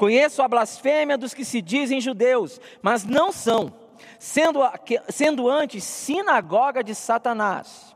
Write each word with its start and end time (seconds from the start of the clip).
Conheço 0.00 0.40
a 0.40 0.48
blasfêmia 0.48 1.18
dos 1.18 1.34
que 1.34 1.44
se 1.44 1.60
dizem 1.60 2.00
judeus, 2.00 2.58
mas 2.80 3.04
não 3.04 3.30
são, 3.30 3.70
sendo, 4.18 4.60
sendo 5.10 5.46
antes 5.46 5.84
sinagoga 5.84 6.82
de 6.82 6.94
Satanás. 6.94 7.94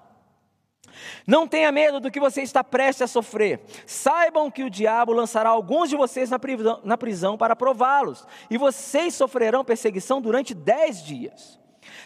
Não 1.26 1.48
tenha 1.48 1.72
medo 1.72 2.00
do 2.00 2.10
que 2.10 2.20
você 2.20 2.42
está 2.42 2.62
prestes 2.62 3.00
a 3.00 3.06
sofrer. 3.06 3.58
Saibam 3.86 4.50
que 4.50 4.62
o 4.62 4.68
diabo 4.68 5.14
lançará 5.14 5.48
alguns 5.48 5.88
de 5.88 5.96
vocês 5.96 6.28
na 6.28 6.38
prisão, 6.38 6.78
na 6.84 6.98
prisão 6.98 7.38
para 7.38 7.56
prová-los, 7.56 8.26
e 8.50 8.58
vocês 8.58 9.14
sofrerão 9.14 9.64
perseguição 9.64 10.20
durante 10.20 10.52
dez 10.52 11.02
dias. 11.02 11.58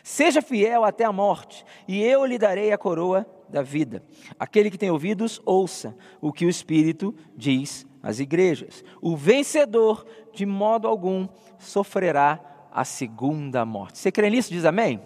Seja 0.05 0.41
fiel 0.41 0.85
até 0.85 1.03
a 1.03 1.13
morte, 1.13 1.65
e 1.89 2.01
eu 2.01 2.25
lhe 2.25 2.39
darei 2.39 2.71
a 2.71 2.79
coroa 2.79 3.27
da 3.49 3.63
vida. 3.63 4.01
Aquele 4.39 4.71
que 4.71 4.79
tem 4.79 4.93
ouvidos, 4.93 5.43
ouça 5.45 5.93
o 6.21 6.33
que 6.33 6.47
o 6.47 6.49
Espírito 6.49 7.13
diz 7.37 7.88
às 8.03 8.21
igrejas. 8.21 8.85
O 9.01 9.17
vencedor, 9.17 10.07
de 10.33 10.47
modo 10.47 10.87
algum, 10.87 11.29
sofrerá 11.59 12.41
a 12.73 12.85
segunda 12.85 13.65
morte. 13.65 13.99
Você 13.99 14.13
crê 14.13 14.31
nisso? 14.31 14.51
Diz 14.51 14.65
amém? 14.65 15.01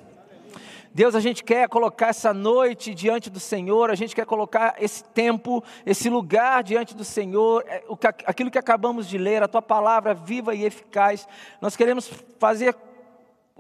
Deus, 0.95 1.15
a 1.15 1.20
gente 1.20 1.42
quer 1.42 1.68
colocar 1.70 2.09
essa 2.09 2.34
noite 2.34 2.92
diante 2.92 3.30
do 3.30 3.41
Senhor, 3.41 3.91
a 3.91 3.95
gente 3.95 4.15
quer 4.15 4.27
colocar 4.27 4.74
esse 4.78 5.02
tempo, 5.02 5.65
esse 5.87 6.10
lugar 6.10 6.62
diante 6.62 6.95
do 6.95 7.02
Senhor, 7.02 7.65
é, 7.66 7.82
aquilo 8.27 8.51
que 8.51 8.59
acabamos 8.59 9.09
de 9.09 9.16
ler, 9.16 9.43
a 9.43 9.48
tua 9.48 9.62
palavra 9.62 10.12
viva 10.12 10.54
e 10.54 10.66
eficaz. 10.66 11.27
Nós 11.62 11.77
queremos 11.77 12.12
fazer 12.38 12.77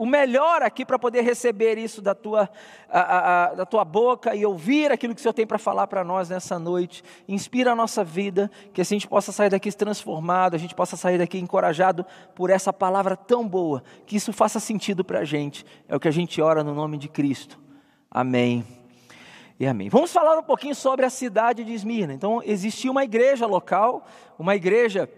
o 0.02 0.06
melhor 0.06 0.62
aqui 0.62 0.84
para 0.84 0.98
poder 0.98 1.20
receber 1.20 1.78
isso 1.78 2.02
da 2.02 2.12
tua, 2.12 2.50
a, 2.90 3.44
a, 3.50 3.54
da 3.54 3.64
tua 3.64 3.84
boca 3.84 4.34
e 4.34 4.44
ouvir 4.44 4.90
aquilo 4.90 5.14
que 5.14 5.20
o 5.20 5.22
Senhor 5.22 5.32
tem 5.32 5.46
para 5.46 5.58
falar 5.58 5.86
para 5.86 6.02
nós 6.02 6.28
nessa 6.28 6.58
noite. 6.58 7.04
Inspira 7.28 7.70
a 7.70 7.76
nossa 7.76 8.02
vida, 8.02 8.50
que 8.72 8.80
assim 8.80 8.96
a 8.96 8.98
gente 8.98 9.06
possa 9.06 9.30
sair 9.30 9.50
daqui 9.50 9.70
transformado, 9.70 10.54
a 10.54 10.58
gente 10.58 10.74
possa 10.74 10.96
sair 10.96 11.18
daqui 11.18 11.38
encorajado 11.38 12.04
por 12.34 12.50
essa 12.50 12.72
palavra 12.72 13.16
tão 13.16 13.46
boa, 13.46 13.84
que 14.04 14.16
isso 14.16 14.32
faça 14.32 14.58
sentido 14.58 15.04
para 15.04 15.20
a 15.20 15.24
gente. 15.24 15.64
É 15.88 15.94
o 15.94 16.00
que 16.00 16.08
a 16.08 16.12
gente 16.12 16.42
ora 16.42 16.64
no 16.64 16.74
nome 16.74 16.98
de 16.98 17.06
Cristo. 17.06 17.56
Amém. 18.10 18.66
E 19.60 19.68
amém. 19.68 19.88
Vamos 19.88 20.12
falar 20.12 20.36
um 20.36 20.42
pouquinho 20.42 20.74
sobre 20.74 21.06
a 21.06 21.10
cidade 21.10 21.62
de 21.62 21.72
Esmirna. 21.72 22.12
Então, 22.12 22.42
existia 22.44 22.90
uma 22.90 23.04
igreja 23.04 23.46
local, 23.46 24.04
uma 24.36 24.56
igreja 24.56 25.08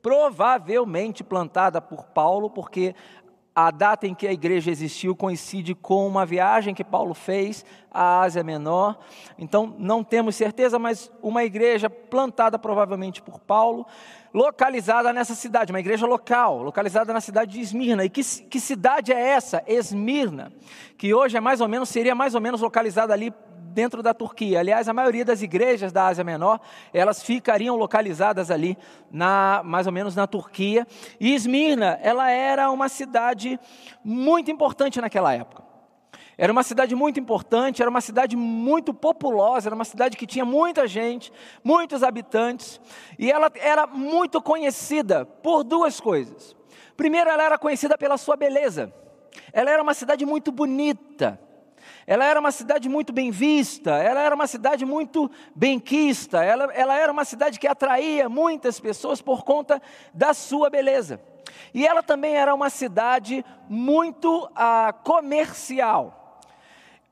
provavelmente 0.00 1.24
plantada 1.24 1.80
por 1.80 2.04
Paulo, 2.04 2.48
porque 2.48 2.94
a 3.56 3.70
data 3.70 4.06
em 4.06 4.14
que 4.14 4.28
a 4.28 4.32
igreja 4.34 4.70
existiu 4.70 5.16
coincide 5.16 5.74
com 5.74 6.06
uma 6.06 6.26
viagem 6.26 6.74
que 6.74 6.84
Paulo 6.84 7.14
fez 7.14 7.64
à 7.90 8.20
Ásia 8.20 8.44
Menor. 8.44 8.98
Então, 9.38 9.74
não 9.78 10.04
temos 10.04 10.36
certeza, 10.36 10.78
mas 10.78 11.10
uma 11.22 11.42
igreja 11.42 11.88
plantada 11.88 12.58
provavelmente 12.58 13.22
por 13.22 13.40
Paulo, 13.40 13.86
localizada 14.34 15.10
nessa 15.10 15.34
cidade, 15.34 15.72
uma 15.72 15.80
igreja 15.80 16.06
local, 16.06 16.62
localizada 16.62 17.14
na 17.14 17.20
cidade 17.22 17.52
de 17.52 17.60
Esmirna. 17.62 18.04
E 18.04 18.10
que, 18.10 18.22
que 18.22 18.60
cidade 18.60 19.10
é 19.10 19.18
essa? 19.18 19.64
Esmirna, 19.66 20.52
que 20.98 21.14
hoje 21.14 21.38
é 21.38 21.40
mais 21.40 21.62
ou 21.62 21.66
menos, 21.66 21.88
seria 21.88 22.14
mais 22.14 22.34
ou 22.34 22.42
menos 22.42 22.60
localizada 22.60 23.14
ali 23.14 23.32
dentro 23.76 24.02
da 24.02 24.14
Turquia. 24.14 24.58
Aliás, 24.58 24.88
a 24.88 24.94
maioria 24.94 25.22
das 25.22 25.42
igrejas 25.42 25.92
da 25.92 26.06
Ásia 26.06 26.24
Menor, 26.24 26.58
elas 26.94 27.22
ficariam 27.22 27.76
localizadas 27.76 28.50
ali, 28.50 28.76
na, 29.10 29.60
mais 29.62 29.86
ou 29.86 29.92
menos 29.92 30.16
na 30.16 30.26
Turquia. 30.26 30.86
E 31.20 31.34
Esmirna, 31.34 31.98
ela 32.02 32.30
era 32.30 32.70
uma 32.70 32.88
cidade 32.88 33.60
muito 34.02 34.50
importante 34.50 34.98
naquela 34.98 35.34
época. 35.34 35.62
Era 36.38 36.50
uma 36.50 36.62
cidade 36.62 36.94
muito 36.94 37.20
importante, 37.20 37.82
era 37.82 37.90
uma 37.90 38.00
cidade 38.00 38.34
muito 38.34 38.94
populosa, 38.94 39.68
era 39.68 39.74
uma 39.74 39.84
cidade 39.84 40.16
que 40.16 40.26
tinha 40.26 40.44
muita 40.44 40.86
gente, 40.86 41.30
muitos 41.62 42.02
habitantes, 42.02 42.80
e 43.18 43.30
ela 43.30 43.50
era 43.56 43.86
muito 43.86 44.40
conhecida 44.40 45.26
por 45.26 45.62
duas 45.62 46.00
coisas. 46.00 46.56
Primeiro, 46.96 47.28
ela 47.28 47.42
era 47.42 47.58
conhecida 47.58 47.98
pela 47.98 48.16
sua 48.16 48.36
beleza. 48.36 48.90
Ela 49.52 49.70
era 49.70 49.82
uma 49.82 49.92
cidade 49.92 50.24
muito 50.24 50.50
bonita. 50.50 51.38
Ela 52.06 52.24
era 52.24 52.38
uma 52.38 52.52
cidade 52.52 52.88
muito 52.88 53.12
bem 53.12 53.30
vista, 53.30 53.90
ela 53.96 54.20
era 54.20 54.34
uma 54.34 54.46
cidade 54.46 54.84
muito 54.84 55.30
benquista, 55.54 56.44
ela, 56.44 56.72
ela 56.72 56.96
era 56.96 57.10
uma 57.10 57.24
cidade 57.24 57.58
que 57.58 57.66
atraía 57.66 58.28
muitas 58.28 58.78
pessoas 58.78 59.20
por 59.20 59.44
conta 59.44 59.82
da 60.14 60.32
sua 60.32 60.70
beleza. 60.70 61.20
E 61.74 61.86
ela 61.86 62.02
também 62.02 62.36
era 62.36 62.54
uma 62.54 62.70
cidade 62.70 63.44
muito 63.68 64.48
ah, 64.54 64.92
comercial 65.02 66.25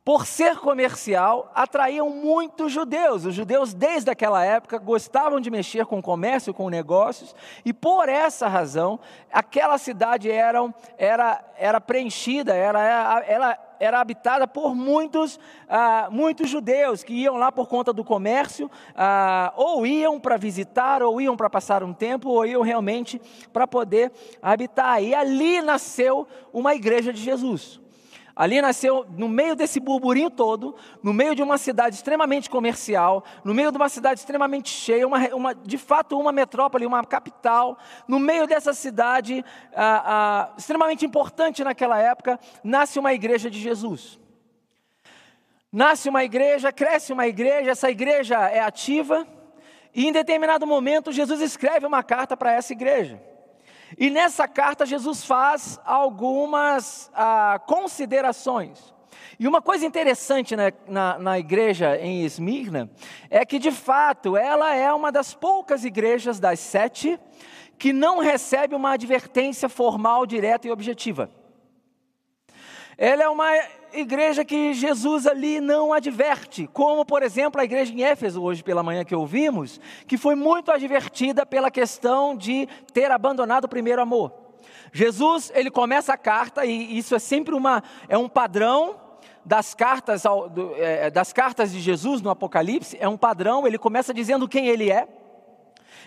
por 0.05 0.27
ser 0.27 0.59
comercial, 0.59 1.51
atraíam 1.55 2.11
muitos 2.11 2.71
judeus. 2.71 3.25
Os 3.25 3.35
judeus, 3.35 3.73
desde 3.73 4.11
aquela 4.11 4.45
época, 4.45 4.77
gostavam 4.77 5.41
de 5.41 5.51
mexer 5.51 5.87
com 5.87 6.03
comércio, 6.03 6.53
com 6.53 6.69
negócios, 6.69 7.35
e 7.65 7.73
por 7.73 8.09
essa 8.09 8.47
razão, 8.47 9.01
aquela 9.33 9.79
cidade 9.79 10.31
era, 10.31 10.61
era, 10.99 11.43
era 11.57 11.81
preenchida, 11.81 12.55
era, 12.55 13.25
ela 13.27 13.59
era 13.81 14.01
habitada 14.01 14.47
por 14.47 14.75
muitos, 14.75 15.39
ah, 15.69 16.09
muitos 16.11 16.49
judeus 16.49 17.03
que 17.03 17.13
iam 17.13 17.37
lá 17.37 17.51
por 17.51 17.69
conta 17.69 17.93
do 17.93 18.05
comércio, 18.05 18.71
ah, 18.95 19.53
ou 19.57 19.87
iam 19.87 20.21
para 20.21 20.37
visitar, 20.37 21.03
ou 21.03 21.21
iam 21.21 21.37
para 21.37 21.51
passar 21.51 21.83
um 21.83 21.93
tempo, 21.93 22.29
ou 22.29 22.47
iam 22.47 22.63
realmente 22.63 23.21
para 23.53 23.67
poder 23.67 24.13
habitar. 24.41 25.03
E 25.03 25.15
ali 25.15 25.61
nasceu 25.61 26.27
uma 26.53 26.75
igreja 26.75 27.13
de 27.13 27.21
Jesus. 27.21 27.84
Ali 28.37 28.61
nasceu, 28.61 29.06
no 29.11 29.28
meio 29.28 29.55
desse 29.55 29.78
burburinho 29.78 30.28
todo, 30.28 30.75
no 31.00 31.12
meio 31.12 31.37
de 31.37 31.43
uma 31.43 31.56
cidade 31.56 31.95
extremamente 31.95 32.50
comercial, 32.50 33.25
no 33.45 33.55
meio 33.55 33.71
de 33.71 33.77
uma 33.77 33.89
cidade 33.89 34.19
extremamente 34.19 34.71
cheia, 34.71 35.06
uma, 35.06 35.19
uma 35.34 35.55
de 35.55 35.78
fato 35.78 36.19
uma 36.19 36.33
metrópole, 36.33 36.84
uma 36.84 37.05
capital, 37.05 37.78
no 38.09 38.19
meio 38.19 38.47
dessa 38.47 38.75
cidade 38.75 39.44
ah, 39.73 40.03
ah, 40.05 40.55
extremamente 40.59 41.06
importante 41.06 41.62
naquela 41.62 42.00
época, 42.00 42.41
nasce 42.65 42.99
uma 42.99 43.15
igreja 43.15 43.49
de 43.49 43.61
Jesus. 43.61 44.19
Nasce 45.71 46.09
uma 46.09 46.25
igreja, 46.25 46.73
cresce 46.73 47.12
uma 47.12 47.28
igreja, 47.28 47.71
essa 47.71 47.91
igreja 47.91 48.37
é 48.49 48.61
ativa, 48.61 49.27
e 49.94 50.09
em 50.09 50.12
determinado 50.12 50.67
momento 50.67 51.12
Jesus 51.12 51.41
escreve 51.41 51.87
uma 51.87 52.03
carta 52.03 52.37
para 52.37 52.53
essa 52.53 52.73
igreja. 52.73 53.34
E 53.99 54.10
nessa 54.10 54.49
carta, 54.49 54.87
Jesus 54.87 55.25
faz 55.25 55.81
algumas 55.84 57.10
ah, 57.15 57.60
considerações. 57.66 58.93
E 59.38 59.49
uma 59.49 59.60
coisa 59.60 59.84
interessante 59.84 60.55
na, 60.55 60.72
na, 60.87 61.19
na, 61.19 61.38
igreja 61.38 61.97
em 61.97 62.25
Esmirna 62.25 62.91
é 63.31 63.44
que, 63.44 63.59
de 63.59 63.71
fato, 63.71 64.37
ela 64.37 64.75
é 64.75 64.93
uma 64.93 65.10
das 65.10 65.34
poucas 65.34 65.84
igrejas 65.84 66.38
das 66.38 66.60
sete 66.60 67.19
que 67.78 67.93
não 67.93 68.21
recebe 68.21 68.75
uma 68.75 68.93
advertência 68.93 69.69
formal, 69.69 70.26
direta 70.26 70.69
e 70.69 70.71
objetiva. 70.71 71.31
Ela 72.97 73.25
é 73.25 73.28
uma 73.28 73.50
igreja 73.93 74.44
que 74.44 74.75
Jesus 74.75 75.27
ali 75.27 75.60
não 75.60 75.93
adverte, 75.93 76.69
como 76.72 77.05
por 77.05 77.22
exemplo 77.22 77.60
a 77.60 77.65
igreja 77.65 77.93
em 77.93 78.03
Éfeso, 78.03 78.43
hoje 78.43 78.62
pela 78.62 78.82
manhã 78.82 79.05
que 79.05 79.15
ouvimos, 79.15 79.81
que 80.06 80.16
foi 80.16 80.34
muito 80.34 80.71
advertida 80.71 81.47
pela 81.47 81.71
questão 81.71 82.37
de 82.37 82.69
ter 82.93 83.10
abandonado 83.10 83.65
o 83.65 83.69
primeiro 83.69 84.03
amor. 84.03 84.32
Jesus, 84.93 85.50
ele 85.55 85.71
começa 85.71 86.12
a 86.12 86.16
carta, 86.16 86.65
e 86.65 86.97
isso 86.97 87.15
é 87.15 87.19
sempre 87.19 87.55
uma, 87.55 87.82
é 88.09 88.16
um 88.16 88.28
padrão 88.28 89.00
das 89.44 89.75
cartas, 89.75 90.22
é, 90.76 91.11
das 91.11 91.32
cartas 91.32 91.72
de 91.72 91.81
Jesus 91.81 92.22
no 92.22 92.31
Apocalipse, 92.31 92.97
é 93.00 93.09
um 93.09 93.16
padrão, 93.16 93.66
ele 93.66 93.76
começa 93.76 94.15
dizendo 94.15 94.49
quem 94.49 94.69
ele 94.69 94.91
é, 94.91 95.06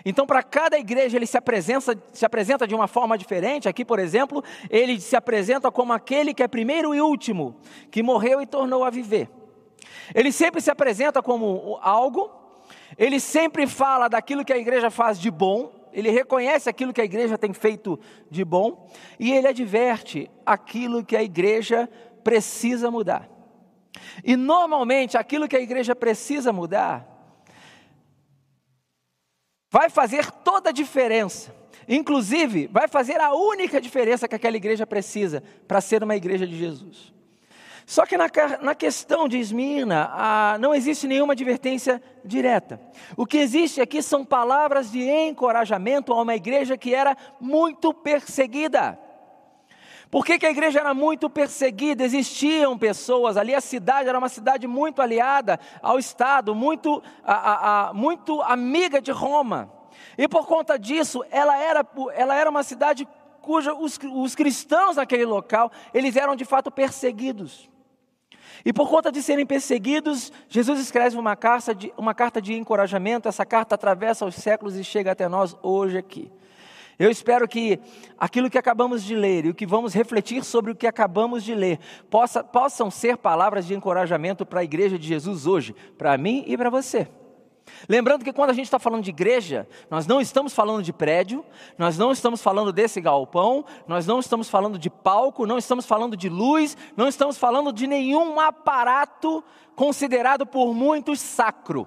então, 0.04 0.26
para 0.26 0.42
cada 0.42 0.78
igreja, 0.78 1.16
ele 1.16 1.26
se 1.26 1.36
apresenta, 1.36 2.00
se 2.12 2.24
apresenta 2.24 2.66
de 2.66 2.74
uma 2.74 2.86
forma 2.86 3.18
diferente. 3.18 3.68
Aqui, 3.68 3.84
por 3.84 3.98
exemplo, 3.98 4.42
ele 4.70 5.00
se 5.00 5.16
apresenta 5.16 5.70
como 5.70 5.92
aquele 5.92 6.32
que 6.32 6.42
é 6.42 6.48
primeiro 6.48 6.94
e 6.94 7.00
último, 7.00 7.56
que 7.90 8.02
morreu 8.02 8.40
e 8.40 8.46
tornou 8.46 8.84
a 8.84 8.90
viver. 8.90 9.28
Ele 10.14 10.32
sempre 10.32 10.60
se 10.60 10.70
apresenta 10.70 11.22
como 11.22 11.78
algo, 11.82 12.30
ele 12.96 13.20
sempre 13.20 13.66
fala 13.66 14.08
daquilo 14.08 14.44
que 14.44 14.52
a 14.52 14.58
igreja 14.58 14.90
faz 14.90 15.18
de 15.18 15.30
bom, 15.30 15.72
ele 15.92 16.10
reconhece 16.10 16.68
aquilo 16.68 16.92
que 16.92 17.00
a 17.00 17.04
igreja 17.04 17.36
tem 17.36 17.52
feito 17.52 17.98
de 18.30 18.44
bom, 18.44 18.88
e 19.18 19.32
ele 19.32 19.48
adverte 19.48 20.30
aquilo 20.46 21.04
que 21.04 21.16
a 21.16 21.22
igreja 21.22 21.88
precisa 22.22 22.90
mudar. 22.90 23.28
E 24.22 24.36
normalmente 24.36 25.16
aquilo 25.16 25.48
que 25.48 25.56
a 25.56 25.60
igreja 25.60 25.96
precisa 25.96 26.52
mudar 26.52 27.17
vai 29.70 29.90
fazer 29.90 30.30
toda 30.30 30.70
a 30.70 30.72
diferença. 30.72 31.54
Inclusive, 31.88 32.68
vai 32.70 32.86
fazer 32.86 33.20
a 33.20 33.32
única 33.34 33.80
diferença 33.80 34.28
que 34.28 34.34
aquela 34.34 34.56
igreja 34.56 34.86
precisa 34.86 35.42
para 35.66 35.80
ser 35.80 36.02
uma 36.02 36.16
igreja 36.16 36.46
de 36.46 36.56
Jesus. 36.56 37.12
Só 37.86 38.04
que 38.04 38.18
na, 38.18 38.26
na 38.60 38.74
questão 38.74 39.26
de 39.26 39.38
Esmirna, 39.38 40.10
ah, 40.12 40.58
não 40.60 40.74
existe 40.74 41.06
nenhuma 41.06 41.32
advertência 41.32 42.02
direta. 42.22 42.78
O 43.16 43.24
que 43.24 43.38
existe 43.38 43.80
aqui 43.80 44.02
são 44.02 44.26
palavras 44.26 44.90
de 44.90 45.00
encorajamento 45.00 46.12
a 46.12 46.20
uma 46.20 46.34
igreja 46.34 46.76
que 46.76 46.94
era 46.94 47.16
muito 47.40 47.94
perseguida. 47.94 48.98
Por 50.10 50.24
que, 50.24 50.38
que, 50.38 50.46
a 50.46 50.50
igreja 50.50 50.80
era 50.80 50.94
muito 50.94 51.28
perseguida? 51.28 52.02
Existiam 52.02 52.78
pessoas 52.78 53.36
ali, 53.36 53.54
a 53.54 53.60
cidade 53.60 54.08
era 54.08 54.18
uma 54.18 54.28
cidade 54.28 54.66
muito 54.66 55.02
aliada 55.02 55.60
ao 55.82 55.98
Estado, 55.98 56.54
muito, 56.54 57.02
a, 57.22 57.34
a, 57.34 57.88
a, 57.88 57.94
muito 57.94 58.40
amiga 58.42 59.02
de 59.02 59.10
Roma. 59.10 59.70
E 60.16 60.26
por 60.26 60.46
conta 60.46 60.78
disso, 60.78 61.22
ela 61.30 61.58
era, 61.58 61.86
ela 62.14 62.34
era 62.34 62.48
uma 62.48 62.62
cidade 62.62 63.06
cuja 63.42 63.74
os, 63.74 63.98
os 64.14 64.34
cristãos 64.34 64.96
naquele 64.96 65.24
local, 65.24 65.70
eles 65.92 66.16
eram 66.16 66.34
de 66.34 66.44
fato 66.44 66.70
perseguidos. 66.70 67.68
E 68.64 68.72
por 68.72 68.88
conta 68.88 69.12
de 69.12 69.22
serem 69.22 69.46
perseguidos, 69.46 70.32
Jesus 70.48 70.80
escreve 70.80 71.16
uma 71.16 71.36
carta, 71.36 71.74
de, 71.74 71.92
uma 71.96 72.14
carta 72.14 72.42
de 72.42 72.54
encorajamento. 72.54 73.28
Essa 73.28 73.46
carta 73.46 73.74
atravessa 73.74 74.26
os 74.26 74.34
séculos 74.34 74.76
e 74.76 74.82
chega 74.82 75.12
até 75.12 75.28
nós 75.28 75.56
hoje 75.62 75.96
aqui. 75.96 76.30
Eu 76.98 77.10
espero 77.10 77.46
que 77.46 77.78
aquilo 78.18 78.50
que 78.50 78.58
acabamos 78.58 79.04
de 79.04 79.14
ler 79.14 79.46
e 79.46 79.50
o 79.50 79.54
que 79.54 79.64
vamos 79.64 79.94
refletir 79.94 80.42
sobre 80.44 80.72
o 80.72 80.74
que 80.74 80.86
acabamos 80.86 81.44
de 81.44 81.54
ler 81.54 81.78
possa, 82.10 82.42
possam 82.42 82.90
ser 82.90 83.16
palavras 83.16 83.66
de 83.66 83.74
encorajamento 83.74 84.44
para 84.44 84.60
a 84.60 84.64
igreja 84.64 84.98
de 84.98 85.06
Jesus 85.06 85.46
hoje, 85.46 85.74
para 85.96 86.18
mim 86.18 86.42
e 86.46 86.56
para 86.56 86.70
você. 86.70 87.08
Lembrando 87.88 88.24
que 88.24 88.32
quando 88.32 88.50
a 88.50 88.52
gente 88.52 88.64
está 88.64 88.78
falando 88.78 89.04
de 89.04 89.10
igreja, 89.10 89.68
nós 89.90 90.06
não 90.06 90.20
estamos 90.20 90.52
falando 90.52 90.82
de 90.82 90.92
prédio, 90.92 91.44
nós 91.76 91.96
não 91.96 92.10
estamos 92.10 92.42
falando 92.42 92.72
desse 92.72 93.00
galpão, 93.00 93.64
nós 93.86 94.06
não 94.06 94.18
estamos 94.18 94.48
falando 94.48 94.78
de 94.78 94.90
palco, 94.90 95.46
não 95.46 95.58
estamos 95.58 95.86
falando 95.86 96.16
de 96.16 96.28
luz, 96.28 96.76
não 96.96 97.06
estamos 97.06 97.38
falando 97.38 97.72
de 97.72 97.86
nenhum 97.86 98.40
aparato 98.40 99.44
considerado 99.76 100.44
por 100.46 100.74
muitos 100.74 101.20
sacro. 101.20 101.86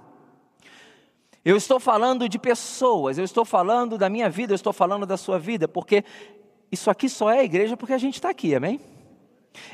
Eu 1.44 1.58
estou 1.58 1.80
falando 1.80 2.30
de 2.30 2.38
pessoas, 2.38 3.18
eu 3.18 3.24
estou 3.24 3.44
falando 3.44 3.98
da 3.98 4.10
minha 4.10 4.30
vida, 4.30 4.54
eu 4.54 4.56
estou 4.56 4.72
falando 4.72 5.06
da 5.06 5.18
sua 5.18 5.40
vida, 5.40 5.68
porque 5.68 6.04
isso 6.72 6.90
aqui 6.90 7.10
só 7.10 7.32
é 7.32 7.44
igreja 7.44 7.76
porque 7.76 7.94
a 7.94 7.98
gente 7.98 8.16
está 8.16 8.30
aqui, 8.30 8.54
amém? 8.54 8.80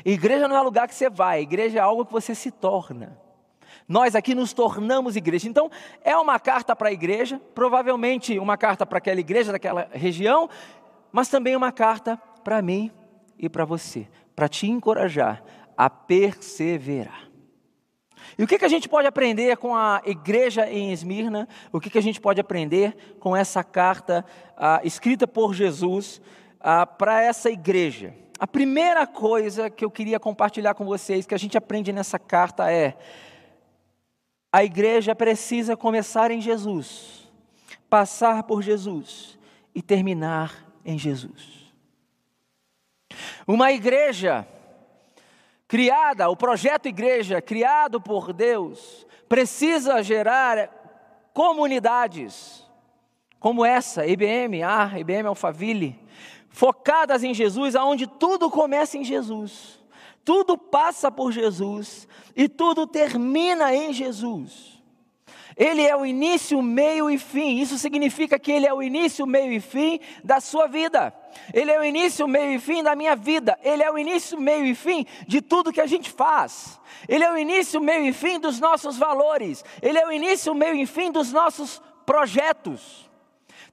Igreja 0.04 0.48
não 0.48 0.56
é 0.56 0.60
lugar 0.60 0.88
que 0.88 0.94
você 0.94 1.10
vai, 1.10 1.42
igreja 1.42 1.78
é 1.78 1.82
algo 1.82 2.06
que 2.06 2.12
você 2.12 2.34
se 2.34 2.50
torna. 2.50 3.18
Nós 3.86 4.14
aqui 4.14 4.34
nos 4.34 4.52
tornamos 4.52 5.16
igreja. 5.16 5.48
Então, 5.48 5.70
é 6.02 6.16
uma 6.16 6.38
carta 6.38 6.74
para 6.74 6.88
a 6.88 6.92
igreja, 6.92 7.40
provavelmente 7.54 8.38
uma 8.38 8.56
carta 8.56 8.84
para 8.84 8.98
aquela 8.98 9.20
igreja 9.20 9.52
daquela 9.52 9.88
região, 9.92 10.48
mas 11.12 11.28
também 11.28 11.54
uma 11.54 11.72
carta 11.72 12.16
para 12.42 12.60
mim 12.60 12.90
e 13.38 13.48
para 13.48 13.64
você, 13.64 14.08
para 14.34 14.48
te 14.48 14.66
encorajar 14.66 15.42
a 15.76 15.88
perseverar. 15.88 17.27
E 18.38 18.42
o 18.42 18.46
que, 18.46 18.58
que 18.58 18.64
a 18.64 18.68
gente 18.68 18.88
pode 18.88 19.06
aprender 19.06 19.56
com 19.56 19.74
a 19.74 20.02
igreja 20.04 20.70
em 20.70 20.92
Esmirna? 20.92 21.48
O 21.72 21.80
que, 21.80 21.90
que 21.90 21.98
a 21.98 22.02
gente 22.02 22.20
pode 22.20 22.40
aprender 22.40 23.16
com 23.18 23.36
essa 23.36 23.64
carta 23.64 24.24
ah, 24.56 24.80
escrita 24.84 25.26
por 25.26 25.54
Jesus 25.54 26.20
ah, 26.60 26.86
para 26.86 27.22
essa 27.22 27.50
igreja? 27.50 28.14
A 28.38 28.46
primeira 28.46 29.06
coisa 29.06 29.68
que 29.68 29.84
eu 29.84 29.90
queria 29.90 30.20
compartilhar 30.20 30.74
com 30.74 30.84
vocês, 30.84 31.26
que 31.26 31.34
a 31.34 31.38
gente 31.38 31.58
aprende 31.58 31.92
nessa 31.92 32.18
carta 32.18 32.70
é: 32.70 32.96
a 34.52 34.62
igreja 34.62 35.14
precisa 35.14 35.76
começar 35.76 36.30
em 36.30 36.40
Jesus, 36.40 37.28
passar 37.90 38.44
por 38.44 38.62
Jesus 38.62 39.38
e 39.74 39.82
terminar 39.82 40.66
em 40.84 40.96
Jesus. 40.96 41.72
Uma 43.46 43.72
igreja 43.72 44.46
criada, 45.68 46.30
o 46.30 46.36
projeto 46.36 46.86
igreja 46.86 47.42
criado 47.42 48.00
por 48.00 48.32
Deus, 48.32 49.06
precisa 49.28 50.02
gerar 50.02 50.70
comunidades 51.34 52.66
como 53.38 53.64
essa, 53.64 54.06
IBM, 54.06 54.62
ah, 54.64 54.98
IBM 54.98 55.28
Alphaville, 55.28 56.00
focadas 56.48 57.22
em 57.22 57.32
Jesus, 57.34 57.76
aonde 57.76 58.06
tudo 58.06 58.50
começa 58.50 58.96
em 58.96 59.04
Jesus, 59.04 59.78
tudo 60.24 60.58
passa 60.58 61.10
por 61.10 61.30
Jesus 61.30 62.08
e 62.34 62.48
tudo 62.48 62.86
termina 62.86 63.72
em 63.74 63.92
Jesus. 63.92 64.77
Ele 65.58 65.82
é 65.82 65.96
o 65.96 66.06
início, 66.06 66.62
meio 66.62 67.10
e 67.10 67.18
fim. 67.18 67.58
Isso 67.58 67.76
significa 67.76 68.38
que 68.38 68.52
ele 68.52 68.64
é 68.64 68.72
o 68.72 68.80
início, 68.80 69.26
meio 69.26 69.52
e 69.52 69.60
fim 69.60 69.98
da 70.22 70.40
sua 70.40 70.68
vida. 70.68 71.12
Ele 71.52 71.72
é 71.72 71.80
o 71.80 71.84
início, 71.84 72.28
meio 72.28 72.52
e 72.52 72.60
fim 72.60 72.80
da 72.80 72.94
minha 72.94 73.16
vida. 73.16 73.58
Ele 73.64 73.82
é 73.82 73.90
o 73.90 73.98
início, 73.98 74.40
meio 74.40 74.64
e 74.64 74.74
fim 74.74 75.04
de 75.26 75.42
tudo 75.42 75.72
que 75.72 75.80
a 75.80 75.86
gente 75.86 76.10
faz. 76.10 76.78
Ele 77.08 77.24
é 77.24 77.32
o 77.32 77.36
início, 77.36 77.80
meio 77.80 78.06
e 78.06 78.12
fim 78.12 78.38
dos 78.38 78.60
nossos 78.60 78.96
valores. 78.96 79.64
Ele 79.82 79.98
é 79.98 80.06
o 80.06 80.12
início, 80.12 80.54
meio 80.54 80.76
e 80.76 80.86
fim 80.86 81.10
dos 81.10 81.32
nossos 81.32 81.82
projetos. 82.06 83.07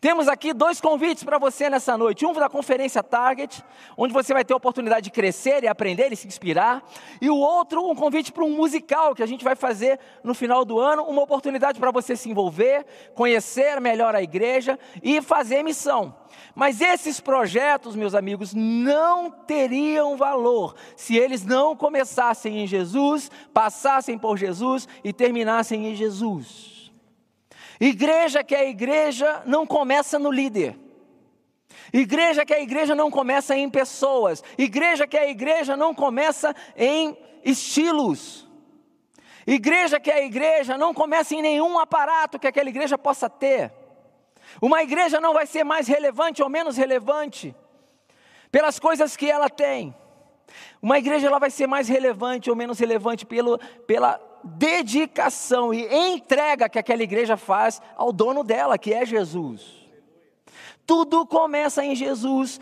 Temos 0.05 0.27
aqui 0.27 0.53
dois 0.53 0.79
convites 0.79 1.23
para 1.23 1.39
você 1.39 1.67
nessa 1.67 1.97
noite. 1.97 2.27
Um 2.27 2.33
da 2.33 2.47
conferência 2.47 3.01
Target, 3.01 3.65
onde 3.97 4.13
você 4.13 4.35
vai 4.35 4.45
ter 4.45 4.53
a 4.53 4.55
oportunidade 4.55 5.05
de 5.05 5.09
crescer 5.09 5.63
e 5.63 5.67
aprender 5.67 6.13
e 6.13 6.15
se 6.15 6.27
inspirar. 6.27 6.83
E 7.19 7.27
o 7.27 7.35
outro, 7.35 7.89
um 7.89 7.95
convite 7.95 8.31
para 8.31 8.43
um 8.43 8.51
musical 8.51 9.15
que 9.15 9.23
a 9.23 9.25
gente 9.25 9.43
vai 9.43 9.55
fazer 9.55 9.99
no 10.23 10.35
final 10.35 10.63
do 10.63 10.79
ano. 10.79 11.01
Uma 11.05 11.23
oportunidade 11.23 11.79
para 11.79 11.89
você 11.89 12.15
se 12.15 12.29
envolver, 12.29 12.85
conhecer 13.15 13.81
melhor 13.81 14.13
a 14.13 14.21
igreja 14.21 14.77
e 15.01 15.23
fazer 15.23 15.63
missão. 15.63 16.15
Mas 16.53 16.81
esses 16.81 17.19
projetos, 17.19 17.95
meus 17.95 18.13
amigos, 18.13 18.53
não 18.53 19.31
teriam 19.31 20.15
valor 20.15 20.75
se 20.95 21.17
eles 21.17 21.43
não 21.43 21.75
começassem 21.75 22.59
em 22.59 22.67
Jesus, 22.67 23.31
passassem 23.51 24.19
por 24.19 24.37
Jesus 24.37 24.87
e 25.03 25.11
terminassem 25.11 25.87
em 25.87 25.95
Jesus. 25.95 26.74
Igreja 27.79 28.43
que 28.43 28.55
é 28.55 28.69
igreja 28.69 29.43
não 29.45 29.65
começa 29.65 30.17
no 30.17 30.31
líder. 30.31 30.77
Igreja 31.91 32.45
que 32.45 32.53
é 32.53 32.61
igreja 32.61 32.95
não 32.95 33.11
começa 33.11 33.55
em 33.55 33.69
pessoas. 33.69 34.43
Igreja 34.57 35.07
que 35.07 35.17
é 35.17 35.29
igreja 35.29 35.75
não 35.75 35.93
começa 35.93 36.55
em 36.75 37.17
estilos. 37.43 38.47
Igreja 39.45 39.99
que 39.99 40.09
é 40.09 40.25
igreja 40.25 40.77
não 40.77 40.93
começa 40.93 41.35
em 41.35 41.41
nenhum 41.41 41.77
aparato 41.77 42.39
que 42.39 42.47
aquela 42.47 42.69
igreja 42.69 42.97
possa 42.97 43.29
ter. 43.29 43.71
Uma 44.61 44.81
igreja 44.81 45.19
não 45.19 45.33
vai 45.33 45.45
ser 45.45 45.63
mais 45.63 45.87
relevante 45.87 46.41
ou 46.41 46.49
menos 46.49 46.77
relevante 46.77 47.55
pelas 48.51 48.79
coisas 48.79 49.15
que 49.15 49.29
ela 49.29 49.49
tem. 49.49 49.95
Uma 50.81 50.97
igreja 50.97 51.27
ela 51.27 51.39
vai 51.39 51.49
ser 51.49 51.67
mais 51.67 51.87
relevante 51.87 52.49
ou 52.49 52.55
menos 52.55 52.79
relevante 52.79 53.25
pelo, 53.25 53.57
pela 53.85 54.19
dedicação 54.45 55.73
e 55.73 55.87
entrega 56.13 56.69
que 56.69 56.79
aquela 56.79 57.03
igreja 57.03 57.35
faz 57.35 57.81
ao 57.97 58.13
dono 58.13 58.43
dela, 58.43 58.77
que 58.77 58.93
é 58.93 59.05
Jesus. 59.05 59.85
Tudo 60.85 61.25
começa 61.25 61.83
em 61.83 61.95
Jesus, 61.95 62.59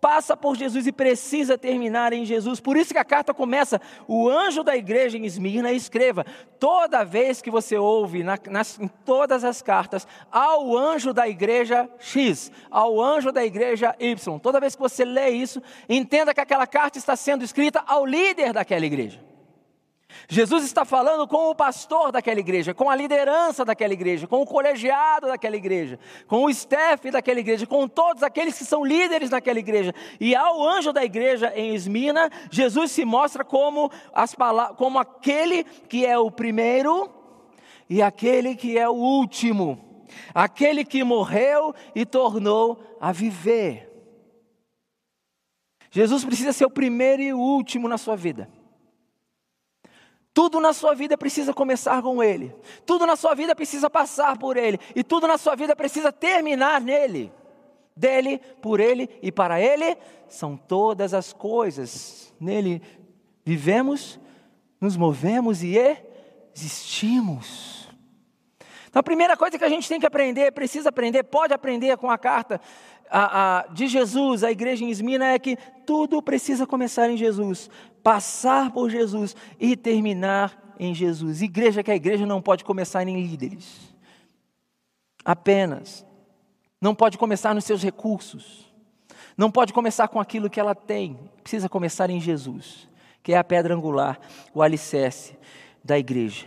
passa 0.00 0.36
por 0.36 0.56
Jesus 0.56 0.86
e 0.86 0.92
precisa 0.92 1.58
terminar 1.58 2.12
em 2.12 2.24
Jesus. 2.24 2.60
Por 2.60 2.76
isso 2.76 2.92
que 2.92 2.98
a 2.98 3.04
carta 3.04 3.34
começa: 3.34 3.80
o 4.06 4.28
anjo 4.28 4.62
da 4.62 4.76
igreja 4.76 5.18
em 5.18 5.26
Esmirna 5.26 5.72
escreva. 5.72 6.24
Toda 6.58 7.04
vez 7.04 7.42
que 7.42 7.50
você 7.50 7.76
ouve 7.76 8.22
na, 8.22 8.38
nas, 8.48 8.78
em 8.78 8.88
todas 8.88 9.44
as 9.44 9.60
cartas, 9.60 10.06
ao 10.30 10.76
anjo 10.76 11.12
da 11.12 11.28
igreja 11.28 11.88
X, 11.98 12.50
ao 12.70 13.00
anjo 13.02 13.32
da 13.32 13.44
igreja 13.44 13.94
Y. 13.98 14.38
Toda 14.38 14.60
vez 14.60 14.74
que 14.74 14.80
você 14.80 15.04
lê 15.04 15.30
isso, 15.30 15.62
entenda 15.88 16.32
que 16.32 16.40
aquela 16.40 16.66
carta 16.66 16.98
está 16.98 17.16
sendo 17.16 17.44
escrita 17.44 17.82
ao 17.86 18.06
líder 18.06 18.52
daquela 18.52 18.86
igreja. 18.86 19.35
Jesus 20.28 20.64
está 20.64 20.84
falando 20.84 21.26
com 21.28 21.50
o 21.50 21.54
pastor 21.54 22.10
daquela 22.10 22.40
igreja, 22.40 22.74
com 22.74 22.90
a 22.90 22.96
liderança 22.96 23.64
daquela 23.64 23.92
igreja, 23.92 24.26
com 24.26 24.42
o 24.42 24.46
colegiado 24.46 25.28
daquela 25.28 25.56
igreja, 25.56 26.00
com 26.26 26.44
o 26.44 26.50
staff 26.50 27.10
daquela 27.10 27.38
igreja, 27.38 27.64
com 27.66 27.86
todos 27.86 28.24
aqueles 28.24 28.58
que 28.58 28.64
são 28.64 28.84
líderes 28.84 29.30
naquela 29.30 29.58
igreja. 29.58 29.94
E 30.18 30.34
ao 30.34 30.66
anjo 30.66 30.92
da 30.92 31.04
igreja 31.04 31.52
em 31.54 31.74
Esmina, 31.74 32.28
Jesus 32.50 32.90
se 32.90 33.04
mostra 33.04 33.44
como, 33.44 33.90
as 34.12 34.34
como 34.76 34.98
aquele 34.98 35.62
que 35.62 36.04
é 36.04 36.18
o 36.18 36.30
primeiro 36.30 37.08
e 37.88 38.02
aquele 38.02 38.56
que 38.56 38.76
é 38.76 38.88
o 38.88 38.94
último, 38.94 40.04
aquele 40.34 40.84
que 40.84 41.04
morreu 41.04 41.72
e 41.94 42.04
tornou 42.04 42.80
a 43.00 43.12
viver. 43.12 43.92
Jesus 45.88 46.24
precisa 46.24 46.52
ser 46.52 46.66
o 46.66 46.70
primeiro 46.70 47.22
e 47.22 47.32
o 47.32 47.38
último 47.38 47.88
na 47.88 47.96
sua 47.96 48.16
vida. 48.16 48.55
Tudo 50.36 50.60
na 50.60 50.74
sua 50.74 50.94
vida 50.94 51.16
precisa 51.16 51.54
começar 51.54 52.02
com 52.02 52.22
Ele. 52.22 52.54
Tudo 52.84 53.06
na 53.06 53.16
sua 53.16 53.34
vida 53.34 53.56
precisa 53.56 53.88
passar 53.88 54.36
por 54.36 54.58
Ele. 54.58 54.78
E 54.94 55.02
tudo 55.02 55.26
na 55.26 55.38
sua 55.38 55.56
vida 55.56 55.74
precisa 55.74 56.12
terminar 56.12 56.78
nele. 56.78 57.32
Dele, 57.96 58.38
por 58.60 58.78
Ele 58.78 59.08
e 59.22 59.32
para 59.32 59.58
Ele 59.58 59.96
são 60.28 60.54
todas 60.54 61.14
as 61.14 61.32
coisas. 61.32 62.34
Nele 62.38 62.82
vivemos, 63.46 64.20
nos 64.78 64.94
movemos 64.94 65.62
e 65.62 65.78
existimos. 66.54 67.88
Então 68.90 69.00
a 69.00 69.02
primeira 69.02 69.38
coisa 69.38 69.56
que 69.56 69.64
a 69.64 69.70
gente 69.70 69.88
tem 69.88 69.98
que 69.98 70.06
aprender, 70.06 70.52
precisa 70.52 70.90
aprender, 70.90 71.22
pode 71.22 71.54
aprender 71.54 71.96
com 71.96 72.10
a 72.10 72.18
carta 72.18 72.60
a, 73.10 73.60
a, 73.60 73.66
de 73.68 73.86
Jesus 73.86 74.44
à 74.44 74.50
igreja 74.50 74.84
em 74.84 74.90
Esmina 74.90 75.32
é 75.32 75.38
que 75.38 75.56
tudo 75.84 76.20
precisa 76.22 76.66
começar 76.66 77.08
em 77.08 77.16
Jesus 77.16 77.70
passar 78.06 78.70
por 78.70 78.88
Jesus 78.88 79.34
e 79.58 79.76
terminar 79.76 80.76
em 80.78 80.94
Jesus. 80.94 81.42
Igreja 81.42 81.82
que 81.82 81.90
a 81.90 81.96
igreja 81.96 82.24
não 82.24 82.40
pode 82.40 82.62
começar 82.62 83.02
em 83.02 83.20
líderes, 83.20 83.92
apenas. 85.24 86.06
Não 86.80 86.94
pode 86.94 87.18
começar 87.18 87.52
nos 87.52 87.64
seus 87.64 87.82
recursos, 87.82 88.72
não 89.36 89.50
pode 89.50 89.72
começar 89.72 90.06
com 90.06 90.20
aquilo 90.20 90.48
que 90.48 90.60
ela 90.60 90.72
tem, 90.72 91.18
precisa 91.42 91.68
começar 91.68 92.08
em 92.08 92.20
Jesus, 92.20 92.88
que 93.24 93.32
é 93.32 93.38
a 93.38 93.42
pedra 93.42 93.74
angular, 93.74 94.20
o 94.54 94.62
alicerce 94.62 95.36
da 95.82 95.98
igreja. 95.98 96.46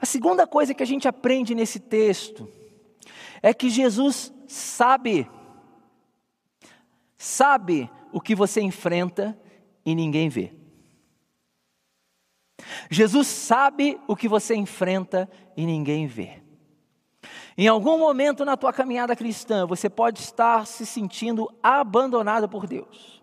A 0.00 0.06
segunda 0.06 0.46
coisa 0.46 0.72
que 0.72 0.84
a 0.84 0.86
gente 0.86 1.08
aprende 1.08 1.52
nesse 1.52 1.80
texto 1.80 2.48
é 3.42 3.52
que 3.52 3.68
Jesus 3.70 4.32
sabe, 4.46 5.28
sabe 7.18 7.90
o 8.12 8.20
que 8.20 8.36
você 8.36 8.60
enfrenta 8.60 9.36
e 9.84 9.96
ninguém 9.96 10.28
vê. 10.28 10.61
Jesus 12.90 13.26
sabe 13.26 14.00
o 14.06 14.16
que 14.16 14.28
você 14.28 14.54
enfrenta 14.54 15.28
e 15.56 15.66
ninguém 15.66 16.06
vê. 16.06 16.42
Em 17.56 17.68
algum 17.68 17.98
momento 17.98 18.44
na 18.44 18.56
tua 18.56 18.72
caminhada 18.72 19.14
cristã, 19.14 19.66
você 19.66 19.88
pode 19.88 20.20
estar 20.20 20.66
se 20.66 20.86
sentindo 20.86 21.52
abandonado 21.62 22.48
por 22.48 22.66
Deus. 22.66 23.22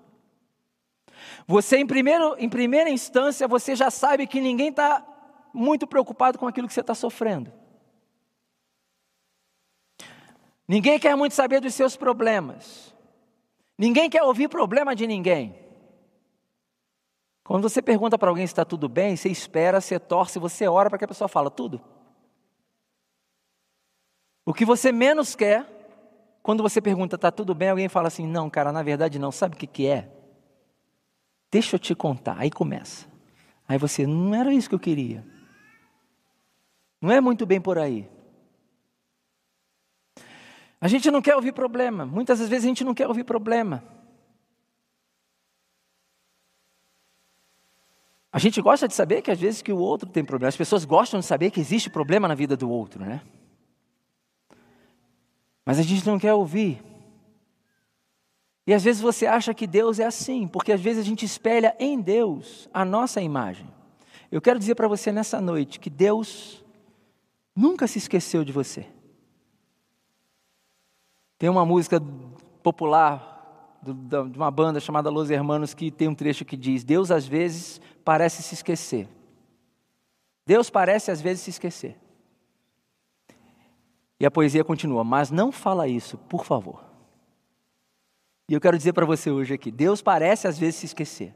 Você, 1.47 1.77
em, 1.77 1.87
primeiro, 1.87 2.35
em 2.37 2.47
primeira 2.47 2.89
instância, 2.89 3.47
você 3.47 3.75
já 3.75 3.89
sabe 3.89 4.27
que 4.27 4.39
ninguém 4.39 4.69
está 4.69 5.05
muito 5.53 5.87
preocupado 5.87 6.37
com 6.37 6.47
aquilo 6.47 6.67
que 6.67 6.73
você 6.73 6.81
está 6.81 6.93
sofrendo. 6.93 7.51
Ninguém 10.67 10.99
quer 10.99 11.15
muito 11.15 11.33
saber 11.33 11.59
dos 11.59 11.73
seus 11.73 11.97
problemas. 11.97 12.95
Ninguém 13.75 14.09
quer 14.09 14.21
ouvir 14.21 14.47
problema 14.47 14.95
de 14.95 15.07
ninguém. 15.07 15.55
Quando 17.49 17.67
você 17.67 17.81
pergunta 17.81 18.15
para 18.15 18.29
alguém 18.29 18.45
se 18.45 18.53
está 18.53 18.63
tudo 18.63 18.87
bem, 18.87 19.15
você 19.15 19.27
espera, 19.27 19.81
você 19.81 19.97
torce, 19.97 20.37
você 20.37 20.67
ora 20.67 20.87
para 20.87 20.99
que 20.99 21.05
a 21.05 21.07
pessoa 21.07 21.27
fala 21.27 21.49
tudo. 21.49 21.81
O 24.45 24.53
que 24.53 24.63
você 24.63 24.91
menos 24.91 25.35
quer, 25.35 25.65
quando 26.43 26.61
você 26.61 26.79
pergunta, 26.79 27.15
está 27.15 27.31
tudo 27.31 27.55
bem, 27.55 27.69
alguém 27.69 27.89
fala 27.89 28.07
assim, 28.07 28.27
não, 28.27 28.51
cara, 28.51 28.71
na 28.71 28.83
verdade 28.83 29.17
não, 29.17 29.31
sabe 29.31 29.55
o 29.55 29.57
que, 29.57 29.65
que 29.65 29.87
é? 29.87 30.11
Deixa 31.49 31.75
eu 31.75 31.79
te 31.79 31.95
contar, 31.95 32.35
aí 32.37 32.51
começa. 32.51 33.07
Aí 33.67 33.79
você, 33.79 34.05
não 34.05 34.35
era 34.35 34.53
isso 34.53 34.69
que 34.69 34.75
eu 34.75 34.79
queria. 34.79 35.25
Não 37.01 37.11
é 37.11 37.19
muito 37.19 37.47
bem 37.47 37.59
por 37.59 37.79
aí. 37.79 38.07
A 40.79 40.87
gente 40.87 41.09
não 41.09 41.19
quer 41.19 41.35
ouvir 41.35 41.53
problema. 41.53 42.05
Muitas 42.05 42.37
vezes 42.47 42.63
a 42.63 42.67
gente 42.67 42.83
não 42.83 42.93
quer 42.93 43.07
ouvir 43.07 43.23
problema. 43.23 43.83
A 48.31 48.37
gente 48.37 48.61
gosta 48.61 48.87
de 48.87 48.93
saber 48.93 49.21
que 49.21 49.31
às 49.31 49.39
vezes 49.39 49.61
que 49.61 49.71
o 49.71 49.77
outro 49.77 50.07
tem 50.07 50.23
problema. 50.23 50.49
As 50.49 50.57
pessoas 50.57 50.85
gostam 50.85 51.19
de 51.19 51.25
saber 51.25 51.49
que 51.49 51.59
existe 51.59 51.89
problema 51.89 52.27
na 52.27 52.35
vida 52.35 52.55
do 52.55 52.69
outro, 52.69 53.03
né? 53.03 53.21
Mas 55.65 55.79
a 55.79 55.83
gente 55.83 56.05
não 56.05 56.19
quer 56.19 56.33
ouvir. 56.33 56.81
E 58.67 58.73
às 58.73 58.83
vezes 58.83 59.01
você 59.01 59.25
acha 59.25 59.51
que 59.53 59.65
Deus 59.65 59.99
é 59.99 60.05
assim, 60.05 60.47
porque 60.47 60.71
às 60.71 60.79
vezes 60.79 61.01
a 61.01 61.05
gente 61.05 61.25
espelha 61.25 61.75
em 61.79 61.99
Deus 61.99 62.69
a 62.71 62.85
nossa 62.85 63.19
imagem. 63.19 63.67
Eu 64.31 64.39
quero 64.39 64.59
dizer 64.59 64.75
para 64.75 64.87
você 64.87 65.11
nessa 65.11 65.41
noite 65.41 65.79
que 65.79 65.89
Deus 65.89 66.63
nunca 67.55 67.87
se 67.87 67.97
esqueceu 67.97 68.43
de 68.43 68.51
você. 68.51 68.85
Tem 71.39 71.49
uma 71.49 71.65
música 71.65 71.99
popular 72.61 73.79
de 73.81 74.37
uma 74.37 74.51
banda 74.51 74.79
chamada 74.79 75.09
Los 75.09 75.29
Hermanos 75.31 75.73
que 75.73 75.89
tem 75.89 76.07
um 76.07 76.13
trecho 76.13 76.45
que 76.45 76.57
diz: 76.57 76.83
Deus 76.83 77.09
às 77.09 77.25
vezes 77.25 77.81
parece 78.09 78.41
se 78.41 78.55
esquecer. 78.55 79.07
Deus 80.43 80.67
parece 80.67 81.11
às 81.11 81.21
vezes 81.21 81.43
se 81.43 81.51
esquecer. 81.51 81.95
E 84.19 84.25
a 84.25 84.31
poesia 84.31 84.63
continua: 84.63 85.03
Mas 85.03 85.29
não 85.29 85.51
fala 85.51 85.87
isso, 85.87 86.17
por 86.17 86.43
favor. 86.43 86.83
E 88.49 88.53
eu 88.55 88.59
quero 88.59 88.75
dizer 88.75 88.93
para 88.93 89.05
você 89.05 89.29
hoje 89.29 89.53
aqui: 89.53 89.69
Deus 89.69 90.01
parece 90.01 90.47
às 90.47 90.57
vezes 90.57 90.77
se 90.77 90.87
esquecer, 90.87 91.35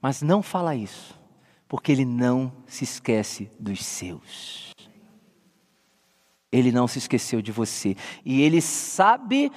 mas 0.00 0.22
não 0.22 0.40
fala 0.40 0.76
isso, 0.76 1.18
porque 1.66 1.90
Ele 1.90 2.04
não 2.04 2.52
se 2.64 2.84
esquece 2.84 3.50
dos 3.58 3.84
seus. 3.84 4.70
Ele 6.52 6.70
não 6.70 6.86
se 6.86 6.98
esqueceu 6.98 7.42
de 7.42 7.50
você. 7.50 7.96
E 8.24 8.40
Ele 8.42 8.60
sabe 8.60 9.50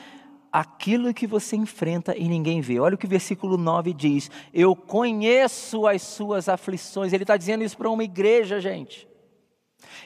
aquilo 0.51 1.13
que 1.13 1.25
você 1.25 1.55
enfrenta 1.55 2.17
e 2.17 2.27
ninguém 2.27 2.61
vê. 2.61 2.79
Olha 2.79 2.95
o 2.95 2.97
que 2.97 3.05
o 3.05 3.09
versículo 3.09 3.57
9 3.57 3.93
diz: 3.93 4.29
Eu 4.53 4.75
conheço 4.75 5.87
as 5.87 6.01
suas 6.01 6.49
aflições. 6.49 7.13
Ele 7.13 7.23
está 7.23 7.37
dizendo 7.37 7.63
isso 7.63 7.77
para 7.77 7.89
uma 7.89 8.03
igreja, 8.03 8.59
gente. 8.59 9.07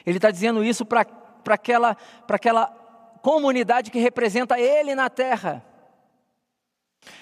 Ele 0.04 0.18
está 0.18 0.30
dizendo 0.30 0.62
isso 0.62 0.84
para 0.84 1.06
aquela, 1.48 1.96
aquela 2.28 2.66
comunidade 3.22 3.90
que 3.90 3.98
representa 3.98 4.60
Ele 4.60 4.94
na 4.94 5.10
terra. 5.10 5.64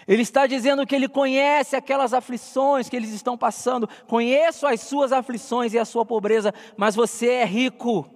Ele 0.06 0.22
está 0.22 0.46
dizendo 0.46 0.86
que 0.86 0.94
ele 0.94 1.08
conhece 1.08 1.76
aquelas 1.76 2.14
aflições 2.14 2.88
que 2.88 2.96
eles 2.96 3.10
estão 3.10 3.36
passando. 3.36 3.88
Conheço 4.06 4.66
as 4.66 4.80
suas 4.80 5.12
aflições 5.12 5.74
e 5.74 5.78
a 5.78 5.84
sua 5.84 6.04
pobreza, 6.06 6.54
mas 6.76 6.94
você 6.94 7.28
é 7.28 7.44
rico. 7.44 8.13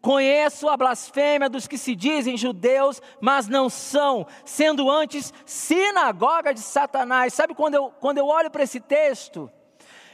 Conheço 0.00 0.68
a 0.68 0.76
blasfêmia 0.76 1.48
dos 1.48 1.66
que 1.66 1.78
se 1.78 1.94
dizem 1.94 2.36
judeus, 2.36 3.00
mas 3.20 3.48
não 3.48 3.68
são, 3.68 4.26
sendo 4.44 4.90
antes 4.90 5.32
sinagoga 5.44 6.52
de 6.54 6.60
Satanás. 6.60 7.34
Sabe 7.34 7.54
quando 7.54 7.74
eu, 7.74 7.90
quando 8.00 8.18
eu 8.18 8.26
olho 8.26 8.50
para 8.50 8.62
esse 8.62 8.80
texto? 8.80 9.50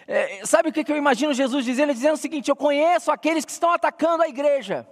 É, 0.08 0.44
sabe 0.44 0.68
o 0.68 0.72
que, 0.72 0.84
que 0.84 0.92
eu 0.92 0.96
imagino 0.96 1.34
Jesus 1.34 1.64
dizendo? 1.64 1.90
Ele 1.90 1.94
dizendo 1.94 2.14
o 2.14 2.18
seguinte: 2.18 2.48
Eu 2.48 2.56
conheço 2.56 3.10
aqueles 3.10 3.44
que 3.44 3.52
estão 3.52 3.70
atacando 3.70 4.22
a 4.22 4.28
igreja. 4.28 4.86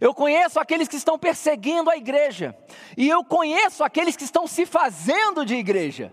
Eu 0.00 0.14
conheço 0.14 0.60
aqueles 0.60 0.88
que 0.88 0.96
estão 0.96 1.18
perseguindo 1.18 1.90
a 1.90 1.96
igreja. 1.96 2.56
E 2.96 3.08
eu 3.08 3.24
conheço 3.24 3.82
aqueles 3.82 4.16
que 4.16 4.24
estão 4.24 4.46
se 4.46 4.66
fazendo 4.66 5.44
de 5.44 5.54
igreja. 5.54 6.12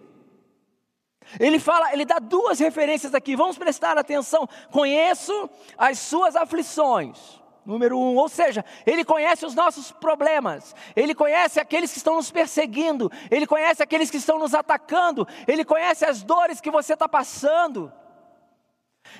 Ele 1.39 1.59
fala, 1.59 1.91
ele 1.93 2.05
dá 2.05 2.19
duas 2.19 2.59
referências 2.59 3.13
aqui, 3.13 3.35
vamos 3.35 3.57
prestar 3.57 3.97
atenção. 3.97 4.47
Conheço 4.71 5.49
as 5.77 5.99
suas 5.99 6.35
aflições. 6.35 7.17
Número 7.65 7.99
um, 7.99 8.15
ou 8.15 8.29
seja, 8.29 8.63
ele 8.85 9.03
conhece 9.03 9.45
os 9.45 9.53
nossos 9.53 9.91
problemas, 9.91 10.73
ele 10.95 11.13
conhece 11.13 11.59
aqueles 11.59 11.91
que 11.91 11.97
estão 11.97 12.15
nos 12.15 12.31
perseguindo, 12.31 13.11
ele 13.29 13.45
conhece 13.45 13.83
aqueles 13.83 14.09
que 14.09 14.15
estão 14.15 14.39
nos 14.39 14.53
atacando, 14.53 15.27
ele 15.45 15.65
conhece 15.65 16.05
as 16.05 16.23
dores 16.23 16.61
que 16.61 16.71
você 16.71 16.93
está 16.93 17.09
passando. 17.09 17.91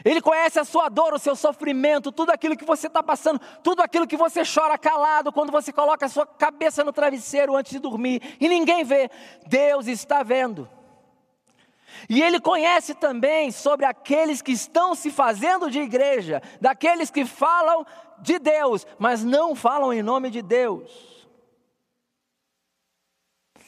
Ele 0.03 0.21
conhece 0.21 0.59
a 0.59 0.65
sua 0.65 0.89
dor, 0.89 1.13
o 1.13 1.19
seu 1.19 1.35
sofrimento, 1.35 2.11
tudo 2.11 2.29
aquilo 2.29 2.55
que 2.55 2.65
você 2.65 2.87
está 2.87 3.01
passando, 3.01 3.39
tudo 3.63 3.81
aquilo 3.81 4.07
que 4.07 4.17
você 4.17 4.43
chora 4.43 4.77
calado 4.77 5.31
quando 5.31 5.51
você 5.51 5.71
coloca 5.71 6.05
a 6.05 6.09
sua 6.09 6.25
cabeça 6.25 6.83
no 6.83 6.93
travesseiro 6.93 7.55
antes 7.55 7.71
de 7.71 7.79
dormir 7.79 8.21
e 8.39 8.47
ninguém 8.47 8.83
vê. 8.83 9.09
Deus 9.45 9.87
está 9.87 10.23
vendo. 10.23 10.69
E 12.09 12.21
ele 12.21 12.39
conhece 12.39 12.93
também 12.93 13.51
sobre 13.51 13.85
aqueles 13.85 14.41
que 14.41 14.51
estão 14.51 14.95
se 14.95 15.11
fazendo 15.11 15.69
de 15.69 15.79
igreja, 15.79 16.41
daqueles 16.61 17.09
que 17.09 17.25
falam 17.25 17.85
de 18.19 18.39
Deus, 18.39 18.85
mas 18.97 19.23
não 19.23 19.55
falam 19.55 19.93
em 19.93 20.01
nome 20.01 20.29
de 20.29 20.41
Deus. 20.41 21.27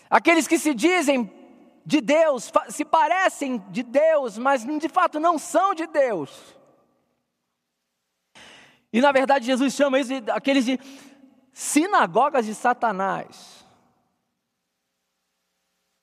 Aqueles 0.09 0.48
que 0.48 0.57
se 0.57 0.74
dizem 0.74 1.31
de 1.86 2.01
Deus, 2.01 2.51
se 2.69 2.83
parecem 2.86 3.63
de 3.69 3.83
Deus, 3.83 4.38
mas 4.38 4.65
de 4.65 4.89
fato 4.89 5.19
não 5.19 5.38
são 5.38 5.74
de 5.74 5.88
Deus. 5.88 6.55
E 8.91 9.01
na 9.01 9.12
verdade 9.12 9.45
Jesus 9.45 9.74
chama 9.74 10.00
isso 10.00 10.21
de 10.21 10.31
aqueles 10.31 10.65
de 10.65 10.79
sinagogas 11.53 12.45
de 12.45 12.55
Satanás. 12.55 13.49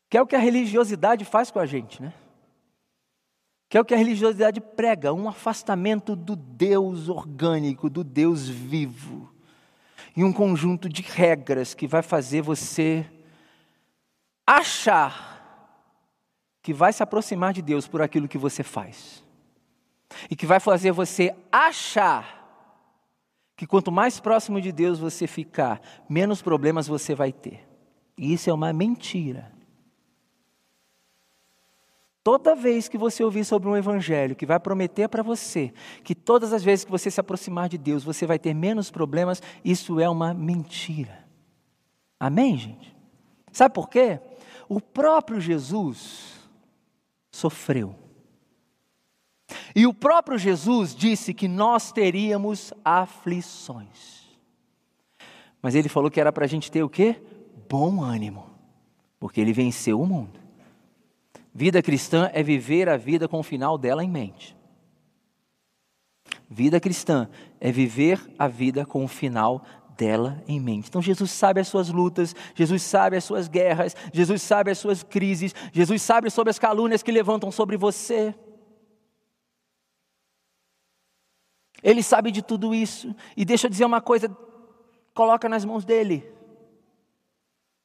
Que 0.09 0.17
é 0.17 0.23
o 0.23 0.27
que 0.27 0.37
a 0.37 0.41
religiosidade 0.41 1.25
faz 1.25 1.51
com 1.51 1.59
a 1.59 1.67
gente, 1.67 2.01
né? 2.01 2.13
Que 3.69 3.77
é 3.77 3.81
o 3.81 3.85
que 3.85 3.95
a 3.95 3.97
religiosidade 3.97 4.61
prega, 4.61 5.13
um 5.13 5.29
afastamento 5.29 6.15
do 6.15 6.37
Deus 6.37 7.09
orgânico, 7.09 7.91
do 7.91 8.05
Deus 8.05 8.49
vivo. 8.49 9.33
E 10.17 10.23
um 10.23 10.33
conjunto 10.33 10.89
de 10.89 11.03
regras 11.03 11.75
que 11.75 11.87
vai 11.87 12.03
fazer 12.03 12.43
você 12.43 13.05
achar 14.47 15.35
que 16.63 16.73
vai 16.73 16.93
se 16.93 17.03
aproximar 17.03 17.53
de 17.53 17.63
Deus 17.63 17.87
por 17.87 18.03
aquilo 18.03 18.29
que 18.29 18.39
você 18.39 18.63
faz. 18.63 19.23
E 20.31 20.37
que 20.37 20.47
vai 20.47 20.59
fazer 20.59 20.93
você 20.93 21.35
achar 21.51 22.37
que 23.57 23.67
quanto 23.67 23.91
mais 23.91 24.21
próximo 24.21 24.61
de 24.61 24.71
Deus 24.71 24.99
você 24.99 25.27
ficar, 25.27 25.81
menos 26.09 26.43
problemas 26.43 26.87
você 26.87 27.15
vai 27.15 27.33
ter. 27.33 27.69
E 28.19 28.33
isso 28.33 28.51
é 28.51 28.53
uma 28.53 28.73
mentira. 28.73 29.56
Toda 32.27 32.57
vez 32.57 32.89
que 32.89 32.99
você 32.99 33.23
ouvir 33.23 33.45
sobre 33.45 33.69
um 33.69 33.77
evangelho 33.77 34.35
que 34.35 34.45
vai 34.45 34.59
prometer 34.59 35.09
para 35.09 35.23
você 35.23 35.73
que 36.03 36.13
todas 36.13 36.53
as 36.53 36.65
vezes 36.65 36.85
que 36.85 36.91
você 36.91 37.09
se 37.09 37.21
aproximar 37.21 37.69
de 37.69 37.79
Deus 37.79 38.03
você 38.03 38.27
vai 38.27 38.37
ter 38.37 38.53
menos 38.53 38.91
problemas, 38.91 39.41
isso 39.65 40.01
é 40.01 40.11
uma 40.11 40.35
mentira. 40.35 41.25
Amém, 42.19 42.59
gente? 42.59 42.97
Sabe 43.53 43.73
por 43.73 43.89
quê? 43.89 44.19
O 44.69 44.81
próprio 44.81 45.41
Jesus 45.41 46.51
sofreu. 47.31 47.95
E 49.73 49.87
o 49.87 49.95
próprio 49.95 50.37
Jesus 50.37 50.97
disse 50.97 51.33
que 51.33 51.47
nós 51.47 51.93
teríamos 51.93 52.73
aflições. 52.85 54.27
Mas 55.63 55.77
ele 55.77 55.89
falou 55.89 56.11
que 56.11 56.21
era 56.21 56.33
para 56.33 56.45
a 56.45 56.49
gente 56.49 56.73
ter 56.73 56.83
o 56.83 56.91
quê? 56.91 57.23
Bom 57.69 58.03
ânimo, 58.03 58.51
porque 59.21 59.41
ele 59.41 59.53
venceu 59.53 60.01
o 60.01 60.07
mundo. 60.07 60.46
Vida 61.57 61.83
cristã 61.83 62.31
é 62.35 62.43
viver 62.43 62.87
a 62.87 62.99
vida 62.99 63.27
com 63.27 63.41
o 63.41 63.43
final 63.43 63.79
dela 63.79 64.05
em 64.05 64.11
mente. 64.11 64.55
Vida 66.51 66.79
cristã 66.79 67.31
é 67.59 67.73
viver 67.73 68.21
a 68.39 68.47
vida 68.47 68.85
com 68.85 69.03
o 69.03 69.09
final 69.09 69.65
dela 69.97 70.45
em 70.47 70.61
mente. 70.61 70.91
Então 70.91 71.01
Jesus 71.01 71.31
sabe 71.31 71.59
as 71.59 71.67
suas 71.67 71.89
lutas, 71.89 72.37
Jesus 72.55 72.83
sabe 72.83 73.17
as 73.17 73.25
suas 73.25 73.49
guerras, 73.49 73.97
Jesus 74.13 74.43
sabe 74.43 74.71
as 74.71 74.77
suas 74.77 75.03
crises, 75.03 75.55
Jesus 75.73 76.03
sabe 76.03 76.29
sobre 76.29 76.51
as 76.51 76.59
calúnias 76.59 77.03
que 77.03 77.11
levantam 77.11 77.51
sobre 77.51 77.79
você. 77.79 78.35
Ele 81.83 82.03
sabe 82.03 82.31
de 82.31 82.43
tudo 82.43 82.75
isso. 82.75 83.17
E 83.35 83.47
deixa 83.47 83.67
eu 83.67 83.71
dizer 83.71 83.87
uma 83.87 84.03
coisa: 84.03 84.29
coloca 85.15 85.49
nas 85.49 85.65
mãos 85.65 85.87
dele. 85.87 86.31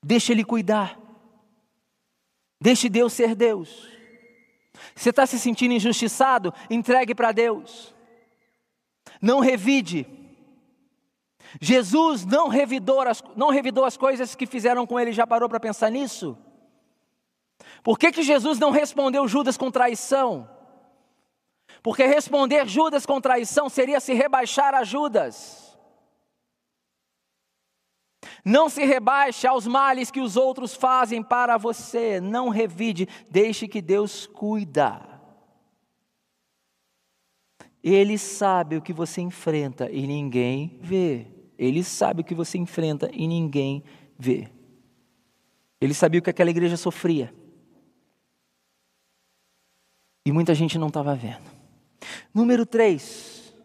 Deixa 0.03 0.33
ele 0.33 0.43
cuidar. 0.43 0.99
Deixe 2.61 2.87
Deus 2.87 3.11
ser 3.13 3.33
Deus. 3.33 3.89
Você 4.95 5.09
está 5.09 5.25
se 5.25 5.39
sentindo 5.39 5.73
injustiçado? 5.73 6.53
Entregue 6.69 7.15
para 7.15 7.31
Deus. 7.31 7.93
Não 9.19 9.39
revide. 9.39 10.05
Jesus 11.59 12.23
não 12.23 12.47
revidou, 12.47 13.01
as, 13.01 13.23
não 13.35 13.49
revidou 13.49 13.83
as 13.83 13.97
coisas 13.97 14.35
que 14.35 14.45
fizeram 14.45 14.85
com 14.85 14.99
ele, 14.99 15.11
já 15.11 15.25
parou 15.25 15.49
para 15.49 15.59
pensar 15.59 15.89
nisso? 15.89 16.37
Por 17.83 17.97
que, 17.97 18.11
que 18.11 18.21
Jesus 18.21 18.59
não 18.59 18.69
respondeu 18.69 19.27
Judas 19.27 19.57
com 19.57 19.71
traição? 19.71 20.47
Porque 21.81 22.05
responder 22.05 22.67
Judas 22.67 23.05
com 23.05 23.19
traição 23.19 23.69
seria 23.69 23.99
se 23.99 24.13
rebaixar 24.13 24.75
a 24.75 24.83
Judas. 24.83 25.70
Não 28.45 28.69
se 28.69 28.83
rebaixe 28.83 29.47
aos 29.47 29.65
males 29.65 30.11
que 30.11 30.19
os 30.19 30.35
outros 30.37 30.75
fazem 30.75 31.23
para 31.23 31.57
você. 31.57 32.19
Não 32.19 32.49
revide, 32.49 33.07
deixe 33.29 33.67
que 33.67 33.81
Deus 33.81 34.27
cuida. 34.27 35.11
Ele 37.83 38.17
sabe 38.17 38.77
o 38.77 38.81
que 38.81 38.93
você 38.93 39.21
enfrenta 39.21 39.89
e 39.91 40.05
ninguém 40.05 40.77
vê. 40.81 41.27
Ele 41.57 41.83
sabe 41.83 42.21
o 42.21 42.23
que 42.23 42.35
você 42.35 42.57
enfrenta 42.57 43.09
e 43.13 43.27
ninguém 43.27 43.83
vê. 44.17 44.47
Ele 45.79 45.93
sabia 45.93 46.19
o 46.19 46.23
que 46.23 46.29
aquela 46.29 46.51
igreja 46.51 46.77
sofria. 46.77 47.33
E 50.25 50.31
muita 50.31 50.53
gente 50.53 50.77
não 50.77 50.87
estava 50.87 51.15
vendo. 51.15 51.49
Número 52.33 52.65
três, 52.65 53.55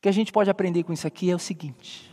que 0.00 0.08
a 0.08 0.12
gente 0.12 0.32
pode 0.32 0.50
aprender 0.50 0.82
com 0.82 0.92
isso 0.92 1.06
aqui 1.06 1.30
é 1.30 1.34
o 1.34 1.38
seguinte: 1.38 2.11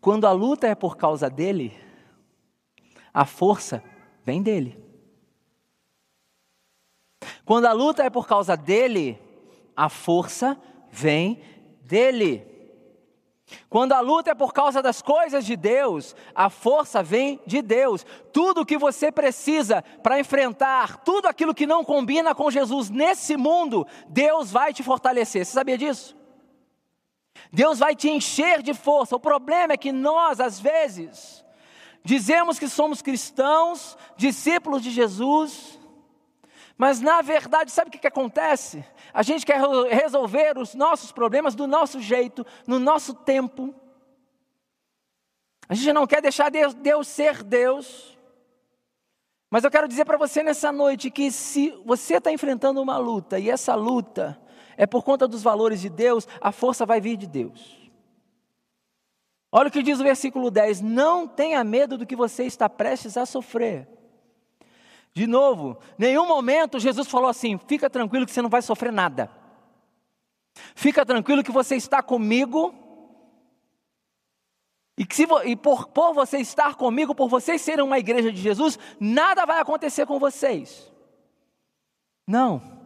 quando 0.00 0.26
a 0.26 0.32
luta 0.32 0.66
é 0.66 0.74
por 0.74 0.96
causa 0.96 1.28
dele, 1.28 1.76
a 3.12 3.24
força 3.24 3.82
vem 4.24 4.42
dele. 4.42 4.78
Quando 7.44 7.66
a 7.66 7.72
luta 7.72 8.04
é 8.04 8.10
por 8.10 8.26
causa 8.26 8.56
dele, 8.56 9.18
a 9.74 9.88
força 9.88 10.60
vem 10.90 11.40
dele. 11.82 12.46
Quando 13.68 13.92
a 13.92 14.00
luta 14.00 14.30
é 14.30 14.34
por 14.34 14.52
causa 14.52 14.82
das 14.82 15.00
coisas 15.00 15.44
de 15.44 15.56
Deus, 15.56 16.14
a 16.34 16.50
força 16.50 17.02
vem 17.02 17.40
de 17.46 17.62
Deus. 17.62 18.04
Tudo 18.32 18.60
o 18.60 18.66
que 18.66 18.76
você 18.76 19.10
precisa 19.10 19.82
para 20.02 20.20
enfrentar 20.20 20.98
tudo 20.98 21.26
aquilo 21.26 21.54
que 21.54 21.66
não 21.66 21.84
combina 21.84 22.34
com 22.34 22.50
Jesus 22.50 22.90
nesse 22.90 23.36
mundo, 23.36 23.86
Deus 24.08 24.50
vai 24.50 24.72
te 24.72 24.82
fortalecer. 24.82 25.44
Você 25.44 25.52
sabia 25.52 25.78
disso? 25.78 26.17
Deus 27.52 27.78
vai 27.78 27.94
te 27.94 28.08
encher 28.08 28.62
de 28.62 28.74
força. 28.74 29.16
O 29.16 29.20
problema 29.20 29.72
é 29.72 29.76
que 29.76 29.92
nós, 29.92 30.40
às 30.40 30.60
vezes, 30.60 31.44
dizemos 32.04 32.58
que 32.58 32.68
somos 32.68 33.02
cristãos, 33.02 33.96
discípulos 34.16 34.82
de 34.82 34.90
Jesus, 34.90 35.78
mas 36.78 37.00
na 37.00 37.20
verdade, 37.20 37.72
sabe 37.72 37.88
o 37.88 37.90
que, 37.90 37.98
que 37.98 38.06
acontece? 38.06 38.84
A 39.12 39.24
gente 39.24 39.44
quer 39.44 39.60
resolver 39.90 40.56
os 40.56 40.76
nossos 40.76 41.10
problemas 41.10 41.56
do 41.56 41.66
nosso 41.66 42.00
jeito, 42.00 42.46
no 42.66 42.78
nosso 42.78 43.12
tempo. 43.12 43.74
A 45.68 45.74
gente 45.74 45.92
não 45.92 46.06
quer 46.06 46.22
deixar 46.22 46.50
Deus, 46.50 46.74
Deus 46.74 47.08
ser 47.08 47.42
Deus. 47.42 48.16
Mas 49.50 49.64
eu 49.64 49.70
quero 49.70 49.88
dizer 49.88 50.04
para 50.04 50.16
você 50.16 50.42
nessa 50.42 50.70
noite 50.70 51.10
que 51.10 51.32
se 51.32 51.70
você 51.84 52.18
está 52.18 52.30
enfrentando 52.30 52.80
uma 52.80 52.96
luta 52.96 53.40
e 53.40 53.50
essa 53.50 53.74
luta 53.74 54.40
é 54.78 54.86
por 54.86 55.02
conta 55.02 55.26
dos 55.26 55.42
valores 55.42 55.80
de 55.80 55.90
Deus, 55.90 56.26
a 56.40 56.52
força 56.52 56.86
vai 56.86 57.00
vir 57.00 57.16
de 57.16 57.26
Deus. 57.26 57.90
Olha 59.50 59.68
o 59.68 59.72
que 59.72 59.82
diz 59.82 59.98
o 59.98 60.04
versículo 60.04 60.52
10: 60.52 60.80
Não 60.80 61.26
tenha 61.26 61.64
medo 61.64 61.98
do 61.98 62.06
que 62.06 62.14
você 62.14 62.44
está 62.44 62.68
prestes 62.68 63.16
a 63.16 63.26
sofrer. 63.26 63.88
De 65.12 65.26
novo, 65.26 65.78
nenhum 65.98 66.28
momento 66.28 66.78
Jesus 66.78 67.08
falou 67.08 67.28
assim: 67.28 67.58
fica 67.66 67.90
tranquilo 67.90 68.24
que 68.24 68.30
você 68.30 68.40
não 68.40 68.48
vai 68.48 68.62
sofrer 68.62 68.92
nada. 68.92 69.28
Fica 70.76 71.04
tranquilo 71.04 71.42
que 71.42 71.50
você 71.50 71.74
está 71.74 72.00
comigo. 72.00 72.72
E, 74.96 75.04
que 75.04 75.14
se, 75.14 75.26
e 75.44 75.56
por, 75.56 75.88
por 75.88 76.12
você 76.12 76.38
estar 76.38 76.76
comigo, 76.76 77.14
por 77.14 77.28
vocês 77.28 77.60
serem 77.62 77.84
uma 77.84 77.98
igreja 77.98 78.32
de 78.32 78.40
Jesus, 78.40 78.78
nada 79.00 79.44
vai 79.44 79.60
acontecer 79.60 80.06
com 80.06 80.20
vocês. 80.20 80.92
Não. 82.26 82.77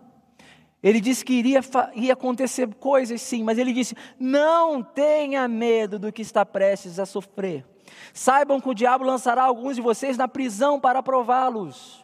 Ele 0.82 1.00
disse 1.00 1.24
que 1.24 1.32
iria, 1.34 1.60
ia 1.94 2.12
acontecer 2.12 2.74
coisas 2.74 3.20
sim, 3.22 3.44
mas 3.44 3.56
ele 3.56 3.72
disse: 3.72 3.94
não 4.18 4.82
tenha 4.82 5.46
medo 5.46 5.98
do 5.98 6.12
que 6.12 6.22
está 6.22 6.44
prestes 6.44 6.98
a 6.98 7.06
sofrer. 7.06 7.64
Saibam 8.12 8.60
que 8.60 8.68
o 8.68 8.74
diabo 8.74 9.04
lançará 9.04 9.44
alguns 9.44 9.76
de 9.76 9.82
vocês 9.82 10.16
na 10.16 10.26
prisão 10.26 10.80
para 10.80 11.02
prová-los. 11.02 12.02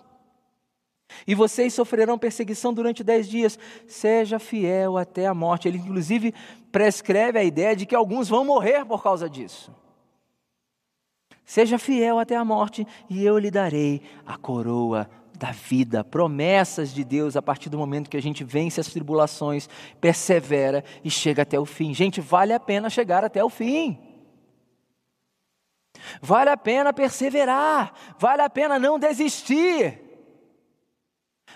E 1.26 1.34
vocês 1.34 1.74
sofrerão 1.74 2.18
perseguição 2.18 2.72
durante 2.72 3.02
dez 3.02 3.28
dias. 3.28 3.58
Seja 3.86 4.38
fiel 4.38 4.96
até 4.96 5.26
a 5.26 5.34
morte. 5.34 5.66
Ele, 5.66 5.78
inclusive, 5.78 6.34
prescreve 6.70 7.38
a 7.38 7.44
ideia 7.44 7.74
de 7.74 7.86
que 7.86 7.94
alguns 7.94 8.28
vão 8.28 8.44
morrer 8.44 8.84
por 8.84 9.02
causa 9.02 9.28
disso. 9.28 9.74
Seja 11.44 11.78
fiel 11.78 12.18
até 12.18 12.36
a 12.36 12.44
morte, 12.44 12.86
e 13.08 13.24
eu 13.24 13.38
lhe 13.38 13.50
darei 13.50 14.02
a 14.26 14.36
coroa 14.36 15.08
da 15.38 15.52
vida, 15.52 16.02
promessas 16.02 16.92
de 16.92 17.04
Deus 17.04 17.36
a 17.36 17.42
partir 17.42 17.70
do 17.70 17.78
momento 17.78 18.10
que 18.10 18.16
a 18.16 18.22
gente 18.22 18.42
vence 18.42 18.80
as 18.80 18.88
tribulações, 18.88 19.68
persevera 20.00 20.84
e 21.04 21.10
chega 21.10 21.42
até 21.42 21.58
o 21.58 21.64
fim. 21.64 21.94
Gente, 21.94 22.20
vale 22.20 22.52
a 22.52 22.60
pena 22.60 22.90
chegar 22.90 23.24
até 23.24 23.42
o 23.42 23.48
fim. 23.48 23.98
Vale 26.20 26.50
a 26.50 26.56
pena 26.56 26.92
perseverar, 26.92 27.92
vale 28.18 28.42
a 28.42 28.50
pena 28.50 28.78
não 28.78 28.98
desistir, 28.98 30.00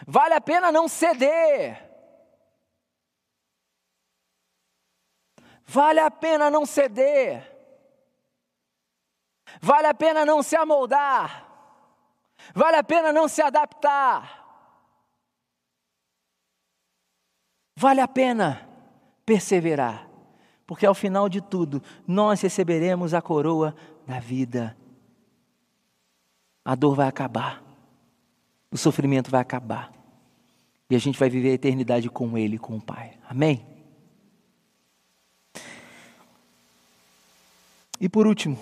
vale 0.06 0.34
a 0.34 0.40
pena 0.40 0.70
não 0.72 0.88
ceder, 0.88 1.80
vale 5.64 6.00
a 6.00 6.10
pena 6.10 6.50
não 6.50 6.66
ceder, 6.66 7.56
vale 9.60 9.86
a 9.86 9.94
pena 9.94 10.26
não 10.26 10.42
se 10.42 10.56
amoldar. 10.56 11.51
Vale 12.54 12.76
a 12.76 12.82
pena 12.82 13.12
não 13.12 13.28
se 13.28 13.40
adaptar. 13.40 14.42
Vale 17.76 18.00
a 18.00 18.08
pena 18.08 18.68
perseverar, 19.24 20.08
porque 20.66 20.84
ao 20.84 20.94
final 20.94 21.28
de 21.28 21.40
tudo, 21.40 21.82
nós 22.06 22.40
receberemos 22.40 23.14
a 23.14 23.22
coroa 23.22 23.74
da 24.06 24.20
vida. 24.20 24.76
A 26.64 26.74
dor 26.74 26.94
vai 26.94 27.08
acabar, 27.08 27.62
o 28.70 28.76
sofrimento 28.76 29.30
vai 29.30 29.40
acabar, 29.40 29.92
e 30.88 30.94
a 30.94 30.98
gente 30.98 31.18
vai 31.18 31.28
viver 31.28 31.50
a 31.50 31.54
eternidade 31.54 32.08
com 32.08 32.36
Ele, 32.36 32.58
com 32.58 32.76
o 32.76 32.80
Pai. 32.80 33.18
Amém? 33.28 33.66
E 37.98 38.08
por 38.08 38.26
último, 38.26 38.58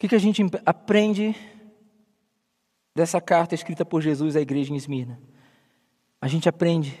que, 0.00 0.08
que 0.08 0.14
a 0.14 0.18
gente 0.18 0.42
aprende 0.64 1.36
dessa 2.96 3.20
carta 3.20 3.54
escrita 3.54 3.84
por 3.84 4.00
Jesus 4.00 4.34
à 4.34 4.40
igreja 4.40 4.72
em 4.72 4.76
Esmirna? 4.76 5.20
A 6.18 6.26
gente 6.26 6.48
aprende 6.48 6.98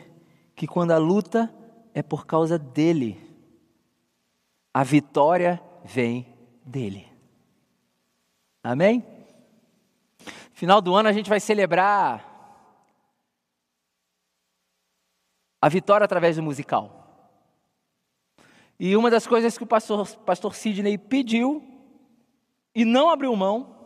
que 0.54 0.66
quando 0.66 0.90
a 0.90 0.98
luta 0.98 1.50
é 1.94 2.02
por 2.02 2.26
causa 2.26 2.58
dele, 2.58 3.18
a 4.74 4.84
vitória 4.84 5.62
vem 5.82 6.26
dele. 6.62 7.08
Amém? 8.62 9.02
Final 10.52 10.82
do 10.82 10.94
ano 10.94 11.08
a 11.08 11.12
gente 11.14 11.30
vai 11.30 11.40
celebrar 11.40 12.28
a 15.58 15.68
vitória 15.70 16.04
através 16.04 16.36
do 16.36 16.42
musical. 16.42 16.98
E 18.78 18.94
uma 18.94 19.10
das 19.10 19.26
coisas 19.26 19.56
que 19.56 19.64
o 19.64 19.66
pastor, 19.66 20.06
pastor 20.18 20.54
Sidney 20.54 20.98
pediu 20.98 21.69
e 22.74 22.84
não 22.84 23.10
abriu 23.10 23.34
mão 23.34 23.76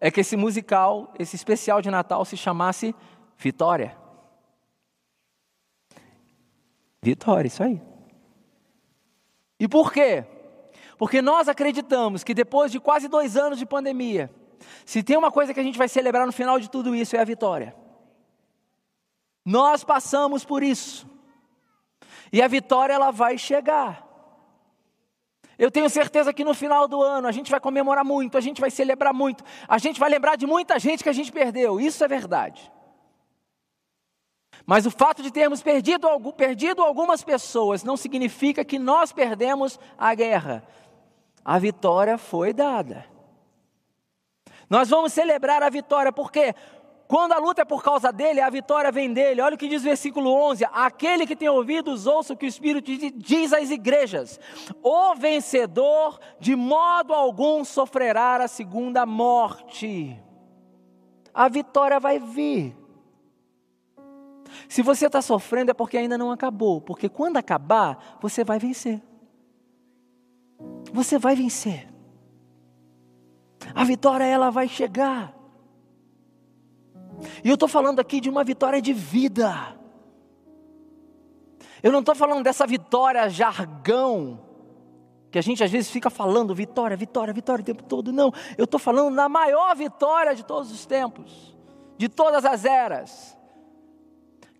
é 0.00 0.10
que 0.10 0.20
esse 0.20 0.36
musical, 0.36 1.12
esse 1.18 1.36
especial 1.36 1.80
de 1.80 1.90
Natal 1.90 2.24
se 2.24 2.36
chamasse 2.36 2.94
Vitória. 3.38 3.96
Vitória, 7.02 7.48
isso 7.48 7.62
aí. 7.62 7.80
E 9.58 9.66
por 9.66 9.92
quê? 9.92 10.24
Porque 10.96 11.20
nós 11.20 11.48
acreditamos 11.48 12.22
que 12.22 12.34
depois 12.34 12.70
de 12.70 12.78
quase 12.78 13.08
dois 13.08 13.36
anos 13.36 13.58
de 13.58 13.66
pandemia, 13.66 14.30
se 14.86 15.02
tem 15.02 15.16
uma 15.16 15.32
coisa 15.32 15.52
que 15.52 15.58
a 15.58 15.62
gente 15.62 15.78
vai 15.78 15.88
celebrar 15.88 16.26
no 16.26 16.32
final 16.32 16.60
de 16.60 16.70
tudo 16.70 16.94
isso 16.94 17.16
é 17.16 17.20
a 17.20 17.24
vitória. 17.24 17.74
Nós 19.44 19.82
passamos 19.82 20.44
por 20.44 20.62
isso. 20.62 21.08
E 22.32 22.40
a 22.40 22.46
vitória 22.46 22.92
ela 22.92 23.10
vai 23.10 23.36
chegar. 23.36 24.11
Eu 25.62 25.70
tenho 25.70 25.88
certeza 25.88 26.32
que 26.32 26.42
no 26.42 26.54
final 26.54 26.88
do 26.88 27.00
ano 27.00 27.28
a 27.28 27.30
gente 27.30 27.48
vai 27.48 27.60
comemorar 27.60 28.04
muito, 28.04 28.36
a 28.36 28.40
gente 28.40 28.60
vai 28.60 28.68
celebrar 28.68 29.14
muito, 29.14 29.44
a 29.68 29.78
gente 29.78 30.00
vai 30.00 30.10
lembrar 30.10 30.34
de 30.34 30.44
muita 30.44 30.76
gente 30.76 31.04
que 31.04 31.08
a 31.08 31.12
gente 31.12 31.30
perdeu, 31.30 31.80
isso 31.80 32.02
é 32.02 32.08
verdade. 32.08 32.68
Mas 34.66 34.86
o 34.86 34.90
fato 34.90 35.22
de 35.22 35.30
termos 35.30 35.62
perdido, 35.62 36.08
perdido 36.32 36.82
algumas 36.82 37.22
pessoas 37.22 37.84
não 37.84 37.96
significa 37.96 38.64
que 38.64 38.76
nós 38.76 39.12
perdemos 39.12 39.78
a 39.96 40.12
guerra. 40.16 40.64
A 41.44 41.60
vitória 41.60 42.18
foi 42.18 42.52
dada. 42.52 43.06
Nós 44.68 44.88
vamos 44.88 45.12
celebrar 45.12 45.62
a 45.62 45.70
vitória, 45.70 46.12
porque 46.12 46.56
quando 47.12 47.32
a 47.32 47.38
luta 47.38 47.60
é 47.60 47.64
por 47.66 47.82
causa 47.82 48.10
dele, 48.10 48.40
a 48.40 48.48
vitória 48.48 48.90
vem 48.90 49.12
dele. 49.12 49.42
Olha 49.42 49.54
o 49.54 49.58
que 49.58 49.68
diz 49.68 49.82
o 49.82 49.84
versículo 49.84 50.32
11: 50.32 50.64
Aquele 50.72 51.26
que 51.26 51.36
tem 51.36 51.46
ouvidos, 51.46 52.06
ouça 52.06 52.32
o 52.32 52.36
que 52.38 52.46
o 52.46 52.48
Espírito 52.48 52.90
diz 53.18 53.52
às 53.52 53.70
igrejas: 53.70 54.40
O 54.82 55.14
vencedor, 55.14 56.18
de 56.40 56.56
modo 56.56 57.12
algum, 57.12 57.66
sofrerá 57.66 58.36
a 58.36 58.48
segunda 58.48 59.04
morte. 59.04 60.18
A 61.34 61.50
vitória 61.50 62.00
vai 62.00 62.18
vir. 62.18 62.74
Se 64.66 64.80
você 64.80 65.04
está 65.04 65.20
sofrendo 65.20 65.70
é 65.70 65.74
porque 65.74 65.98
ainda 65.98 66.16
não 66.16 66.30
acabou, 66.30 66.80
porque 66.80 67.10
quando 67.10 67.36
acabar, 67.36 68.16
você 68.22 68.42
vai 68.42 68.58
vencer. 68.58 69.02
Você 70.90 71.18
vai 71.18 71.36
vencer. 71.36 71.92
A 73.74 73.84
vitória 73.84 74.24
ela 74.24 74.48
vai 74.48 74.66
chegar. 74.66 75.41
E 77.44 77.48
eu 77.48 77.54
estou 77.54 77.68
falando 77.68 78.00
aqui 78.00 78.20
de 78.20 78.28
uma 78.28 78.44
vitória 78.44 78.80
de 78.80 78.92
vida. 78.92 79.76
Eu 81.82 81.90
não 81.90 82.00
estou 82.00 82.14
falando 82.14 82.44
dessa 82.44 82.66
vitória 82.66 83.28
jargão, 83.28 84.40
que 85.30 85.38
a 85.38 85.42
gente 85.42 85.64
às 85.64 85.70
vezes 85.70 85.90
fica 85.90 86.10
falando 86.10 86.54
vitória, 86.54 86.96
vitória, 86.96 87.34
vitória 87.34 87.62
o 87.62 87.64
tempo 87.64 87.82
todo. 87.82 88.12
Não, 88.12 88.32
eu 88.56 88.64
estou 88.64 88.78
falando 88.78 89.16
da 89.16 89.28
maior 89.28 89.74
vitória 89.74 90.34
de 90.34 90.44
todos 90.44 90.70
os 90.70 90.86
tempos, 90.86 91.56
de 91.98 92.08
todas 92.08 92.44
as 92.44 92.64
eras. 92.64 93.36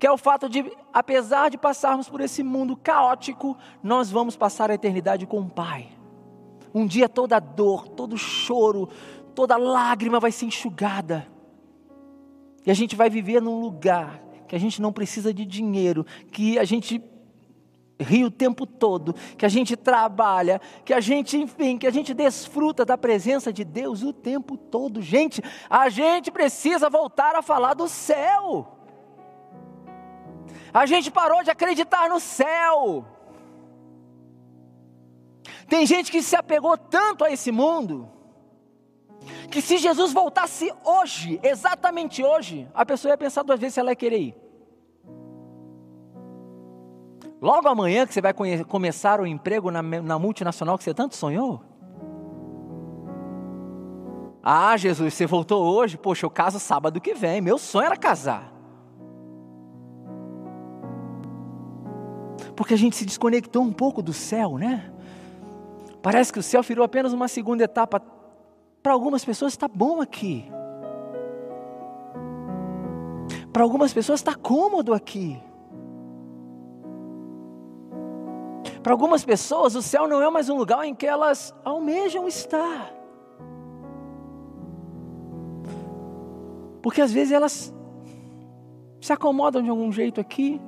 Que 0.00 0.06
é 0.06 0.10
o 0.10 0.18
fato 0.18 0.48
de, 0.48 0.72
apesar 0.92 1.48
de 1.48 1.56
passarmos 1.56 2.08
por 2.08 2.20
esse 2.20 2.42
mundo 2.42 2.76
caótico, 2.76 3.56
nós 3.82 4.10
vamos 4.10 4.36
passar 4.36 4.68
a 4.68 4.74
eternidade 4.74 5.26
com 5.26 5.40
o 5.40 5.48
Pai. 5.48 5.90
Um 6.74 6.86
dia 6.86 7.08
toda 7.08 7.38
dor, 7.38 7.86
todo 7.86 8.18
choro, 8.18 8.88
toda 9.32 9.56
lágrima 9.56 10.18
vai 10.18 10.32
ser 10.32 10.46
enxugada. 10.46 11.31
E 12.64 12.70
a 12.70 12.74
gente 12.74 12.94
vai 12.94 13.10
viver 13.10 13.40
num 13.40 13.60
lugar 13.60 14.22
que 14.46 14.54
a 14.54 14.58
gente 14.58 14.82
não 14.82 14.92
precisa 14.92 15.32
de 15.32 15.44
dinheiro, 15.44 16.04
que 16.30 16.58
a 16.58 16.64
gente 16.64 17.02
ri 17.98 18.24
o 18.24 18.30
tempo 18.30 18.66
todo, 18.66 19.14
que 19.36 19.46
a 19.46 19.48
gente 19.48 19.76
trabalha, 19.76 20.60
que 20.84 20.92
a 20.92 21.00
gente, 21.00 21.36
enfim, 21.36 21.78
que 21.78 21.86
a 21.86 21.90
gente 21.90 22.12
desfruta 22.12 22.84
da 22.84 22.98
presença 22.98 23.52
de 23.52 23.64
Deus 23.64 24.02
o 24.02 24.12
tempo 24.12 24.56
todo. 24.56 25.00
Gente, 25.00 25.42
a 25.70 25.88
gente 25.88 26.30
precisa 26.30 26.90
voltar 26.90 27.34
a 27.34 27.42
falar 27.42 27.74
do 27.74 27.88
céu. 27.88 28.76
A 30.72 30.86
gente 30.86 31.10
parou 31.10 31.42
de 31.42 31.50
acreditar 31.50 32.08
no 32.08 32.18
céu. 32.18 33.04
Tem 35.68 35.86
gente 35.86 36.10
que 36.10 36.22
se 36.22 36.36
apegou 36.36 36.76
tanto 36.76 37.24
a 37.24 37.30
esse 37.30 37.50
mundo 37.50 38.10
que 39.50 39.60
se 39.60 39.78
Jesus 39.78 40.12
voltasse 40.12 40.72
hoje, 40.84 41.38
exatamente 41.42 42.24
hoje, 42.24 42.68
a 42.74 42.84
pessoa 42.86 43.12
ia 43.12 43.18
pensar 43.18 43.42
duas 43.42 43.60
vezes 43.60 43.74
se 43.74 43.80
ela 43.80 43.90
ia 43.90 43.96
querer 43.96 44.18
ir. 44.18 44.36
Logo 47.40 47.68
amanhã 47.68 48.06
que 48.06 48.14
você 48.14 48.20
vai 48.20 48.32
começar 48.68 49.20
o 49.20 49.26
emprego 49.26 49.70
na, 49.70 49.82
na 49.82 50.18
multinacional 50.18 50.78
que 50.78 50.84
você 50.84 50.94
tanto 50.94 51.16
sonhou? 51.16 51.60
Ah, 54.42 54.76
Jesus, 54.76 55.14
você 55.14 55.26
voltou 55.26 55.62
hoje? 55.62 55.98
Poxa, 55.98 56.24
eu 56.24 56.30
caso 56.30 56.58
sábado 56.58 57.00
que 57.00 57.14
vem. 57.14 57.40
Meu 57.40 57.58
sonho 57.58 57.86
era 57.86 57.96
casar. 57.96 58.52
Porque 62.56 62.74
a 62.74 62.78
gente 62.78 62.96
se 62.96 63.04
desconectou 63.04 63.62
um 63.62 63.72
pouco 63.72 64.02
do 64.02 64.12
céu, 64.12 64.56
né? 64.56 64.92
Parece 66.00 66.32
que 66.32 66.38
o 66.38 66.42
céu 66.42 66.62
virou 66.62 66.84
apenas 66.84 67.12
uma 67.12 67.28
segunda 67.28 67.64
etapa 67.64 68.00
para 68.82 68.92
algumas 68.92 69.24
pessoas 69.24 69.52
está 69.52 69.68
bom 69.68 70.00
aqui. 70.00 70.50
Para 73.52 73.62
algumas 73.62 73.92
pessoas 73.92 74.20
está 74.20 74.34
cômodo 74.34 74.92
aqui. 74.92 75.40
Para 78.82 78.92
algumas 78.92 79.24
pessoas, 79.24 79.76
o 79.76 79.82
céu 79.82 80.08
não 80.08 80.20
é 80.20 80.28
mais 80.28 80.48
um 80.48 80.56
lugar 80.56 80.84
em 80.84 80.94
que 80.94 81.06
elas 81.06 81.54
almejam 81.64 82.26
estar. 82.26 82.92
Porque 86.82 87.00
às 87.00 87.12
vezes 87.12 87.32
elas 87.32 87.72
se 89.00 89.12
acomodam 89.12 89.62
de 89.62 89.70
algum 89.70 89.92
jeito 89.92 90.20
aqui, 90.20 90.60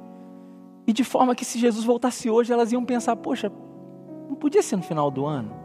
e 0.87 0.93
de 0.93 1.03
forma 1.03 1.35
que 1.35 1.45
se 1.45 1.59
Jesus 1.59 1.85
voltasse 1.85 2.31
hoje, 2.31 2.53
elas 2.53 2.71
iam 2.71 2.85
pensar: 2.85 3.17
poxa, 3.17 3.51
não 4.29 4.37
podia 4.37 4.63
ser 4.63 4.77
no 4.77 4.83
final 4.83 5.11
do 5.11 5.27
ano? 5.27 5.64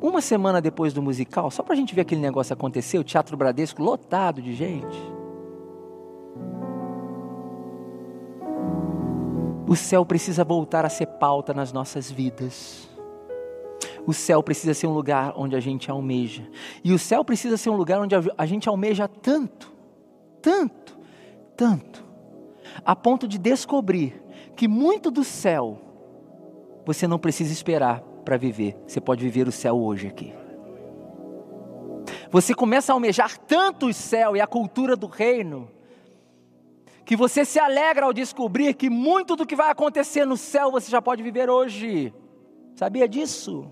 Uma 0.00 0.22
semana 0.22 0.62
depois 0.62 0.94
do 0.94 1.02
musical, 1.02 1.50
só 1.50 1.62
para 1.62 1.74
a 1.74 1.76
gente 1.76 1.94
ver 1.94 2.00
aquele 2.00 2.22
negócio 2.22 2.54
acontecer, 2.54 2.98
o 2.98 3.04
Teatro 3.04 3.36
Bradesco 3.36 3.82
lotado 3.82 4.40
de 4.40 4.54
gente. 4.54 4.98
O 9.68 9.76
céu 9.76 10.04
precisa 10.06 10.42
voltar 10.42 10.86
a 10.86 10.88
ser 10.88 11.06
pauta 11.06 11.52
nas 11.52 11.70
nossas 11.70 12.10
vidas. 12.10 12.88
O 14.06 14.14
céu 14.14 14.42
precisa 14.42 14.72
ser 14.72 14.86
um 14.86 14.94
lugar 14.94 15.34
onde 15.36 15.54
a 15.54 15.60
gente 15.60 15.90
almeja. 15.90 16.48
E 16.82 16.92
o 16.94 16.98
céu 16.98 17.22
precisa 17.22 17.58
ser 17.58 17.68
um 17.68 17.76
lugar 17.76 18.00
onde 18.00 18.14
a 18.36 18.46
gente 18.46 18.68
almeja 18.68 19.06
tanto, 19.06 19.70
tanto, 20.40 20.98
tanto, 21.54 22.04
a 22.84 22.96
ponto 22.96 23.28
de 23.28 23.38
descobrir 23.38 24.20
que 24.56 24.66
muito 24.66 25.10
do 25.10 25.22
céu 25.22 25.78
você 26.86 27.06
não 27.06 27.18
precisa 27.18 27.52
esperar 27.52 28.02
para 28.24 28.36
viver. 28.36 28.76
Você 28.86 29.00
pode 29.00 29.24
viver 29.24 29.48
o 29.48 29.52
céu 29.52 29.76
hoje 29.78 30.06
aqui. 30.06 30.32
Você 32.30 32.54
começa 32.54 32.92
a 32.92 32.94
almejar 32.94 33.36
tanto 33.38 33.86
o 33.86 33.92
céu 33.92 34.36
e 34.36 34.40
a 34.40 34.46
cultura 34.46 34.94
do 34.94 35.06
reino, 35.06 35.68
que 37.04 37.16
você 37.16 37.44
se 37.44 37.58
alegra 37.58 38.06
ao 38.06 38.12
descobrir 38.12 38.74
que 38.74 38.88
muito 38.88 39.34
do 39.34 39.44
que 39.44 39.56
vai 39.56 39.70
acontecer 39.70 40.24
no 40.24 40.36
céu 40.36 40.70
você 40.70 40.90
já 40.90 41.02
pode 41.02 41.22
viver 41.22 41.50
hoje. 41.50 42.14
Sabia 42.76 43.08
disso? 43.08 43.68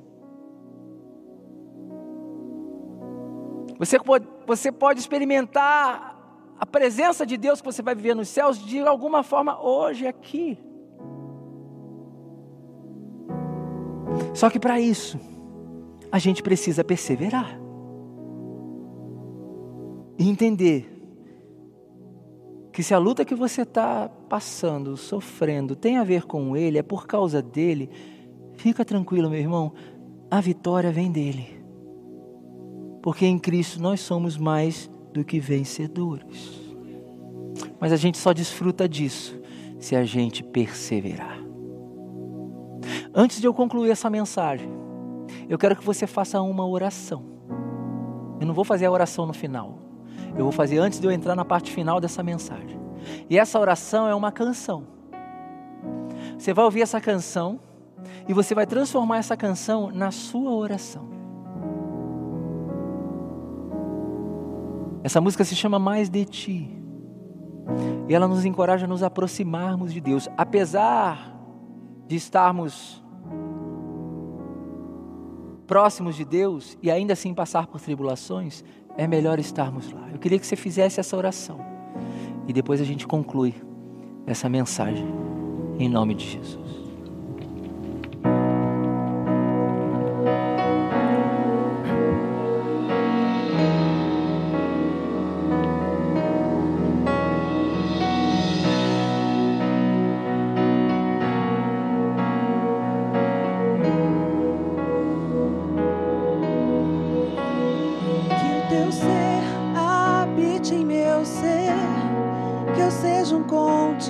Você 3.79 4.01
pode, 4.01 4.27
você 4.45 4.73
pode 4.73 4.99
experimentar 4.99 6.17
a 6.59 6.67
presença 6.67 7.25
de 7.25 7.37
Deus 7.37 7.61
que 7.61 7.67
você 7.67 7.81
vai 7.81 7.95
viver 7.95 8.17
nos 8.17 8.29
céus 8.29 8.59
de 8.59 8.81
alguma 8.81 9.23
forma 9.23 9.63
hoje 9.63 10.05
aqui. 10.05 10.59
Só 14.35 14.49
que 14.49 14.59
para 14.59 14.81
isso, 14.81 15.19
a 16.11 16.19
gente 16.19 16.43
precisa 16.43 16.85
perseverar. 16.85 17.59
E 20.19 20.29
entender 20.29 20.99
que 22.73 22.83
se 22.83 22.95
a 22.95 22.99
luta 22.99 23.25
que 23.25 23.35
você 23.35 23.63
está 23.63 24.09
passando, 24.29 24.97
sofrendo, 24.97 25.75
tem 25.75 25.97
a 25.97 26.05
ver 26.05 26.25
com 26.25 26.57
Ele, 26.57 26.79
é 26.79 26.83
por 26.83 27.07
causa 27.07 27.43
dele, 27.43 27.91
fica 28.55 28.85
tranquilo, 28.85 29.29
meu 29.29 29.41
irmão, 29.41 29.73
a 30.31 30.41
vitória 30.41 30.93
vem 30.93 31.11
dele. 31.11 31.59
Porque 33.03 33.27
em 33.27 33.39
Cristo 33.39 33.81
nós 33.81 34.01
somos 34.01 34.37
mais 34.37 34.91
do 35.13 35.25
que 35.25 35.41
vencedores. 35.41 36.69
Mas 37.81 37.93
a 37.93 37.97
gente 37.97 38.19
só 38.19 38.33
desfruta 38.33 38.89
disso 38.89 39.39
se 39.79 39.97
a 39.97 40.05
gente 40.05 40.43
perseverar. 40.43 41.48
Antes 43.21 43.41
de 43.41 43.49
eu 43.49 43.53
concluir 43.53 43.91
essa 43.91 44.09
mensagem, 44.09 44.71
eu 45.49 45.59
quero 45.59 45.75
que 45.75 45.85
você 45.85 46.07
faça 46.07 46.41
uma 46.41 46.65
oração. 46.65 47.25
Eu 48.41 48.47
não 48.47 48.55
vou 48.55 48.65
fazer 48.65 48.87
a 48.87 48.93
oração 48.93 49.27
no 49.27 49.33
final. 49.33 49.77
Eu 50.37 50.45
vou 50.45 50.53
fazer 50.53 50.79
antes 50.79 51.01
de 51.01 51.07
eu 51.09 51.11
entrar 51.11 51.35
na 51.35 51.45
parte 51.45 51.73
final 51.73 52.01
dessa 52.01 52.23
mensagem. 52.23 52.79
E 53.29 53.37
essa 53.37 53.59
oração 53.59 54.07
é 54.07 54.15
uma 54.15 54.31
canção. 54.31 54.85
Você 56.39 56.55
vai 56.55 56.65
ouvir 56.65 56.83
essa 56.83 57.01
canção 57.01 57.59
e 58.29 58.33
você 58.33 58.55
vai 58.55 58.69
transformar 58.69 59.19
essa 59.19 59.37
canção 59.37 59.91
na 59.91 60.13
sua 60.13 60.53
oração. 60.53 61.09
Essa 65.03 65.21
música 65.21 65.43
se 65.43 65.57
chama 65.57 65.81
Mais 65.81 66.09
de 66.09 66.25
Ti. 66.25 66.71
E 68.09 68.15
ela 68.15 68.29
nos 68.29 68.45
encoraja 68.45 68.85
a 68.87 68.89
nos 68.89 69.03
aproximarmos 69.03 69.93
de 69.93 70.01
Deus, 70.01 70.29
apesar 70.37 71.35
de 72.07 72.15
estarmos 72.15 73.03
próximos 75.69 76.17
de 76.17 76.25
Deus 76.25 76.77
e 76.83 76.91
ainda 76.91 77.13
assim 77.13 77.33
passar 77.35 77.67
por 77.67 77.79
tribulações, 77.81 78.65
é 78.97 79.07
melhor 79.07 79.39
estarmos 79.39 79.93
lá. 79.93 80.09
Eu 80.11 80.19
queria 80.19 80.39
que 80.39 80.47
você 80.47 80.57
fizesse 80.57 80.99
essa 80.99 81.17
oração 81.17 81.61
e 82.49 82.53
depois 82.53 82.81
a 82.81 82.85
gente 82.85 83.07
conclui 83.07 83.55
essa 84.27 84.49
mensagem 84.49 85.07
em 85.79 85.89
nome 85.89 86.15
de 86.15 86.25
Jesus. 86.25 86.78
habite 110.39 110.75
em 110.75 110.85
meu 110.85 111.25
ser, 111.25 111.75
que 112.75 112.81
eu 112.81 112.91
seja 112.91 113.37
um 113.37 113.43
contigo. 113.43 114.09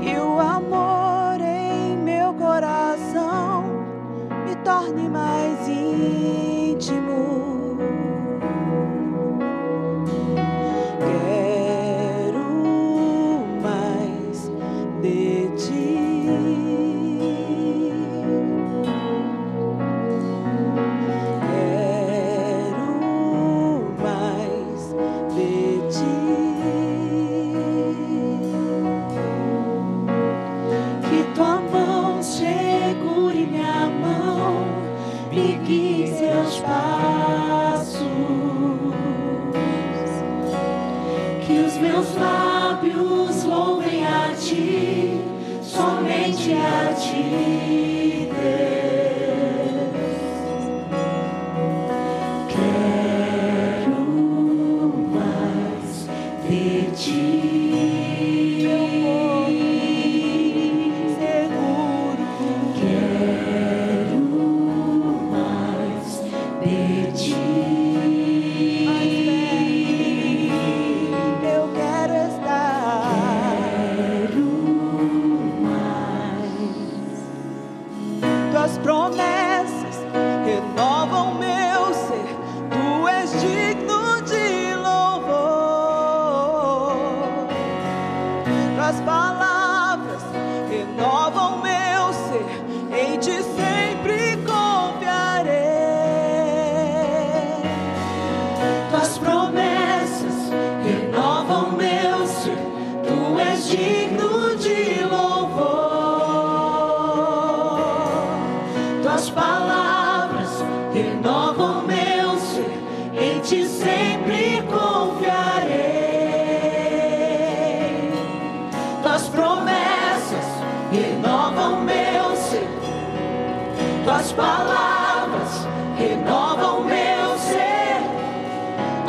Que 0.00 0.18
o 0.18 0.40
amor 0.40 1.40
em 1.40 1.96
meu 1.96 2.34
coração 2.34 3.64
me 4.44 4.56
torne 4.56 5.08
mais 5.08 5.68
íntimo. 5.68 6.45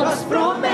tuas 0.08 0.24
promessas. 0.24 0.67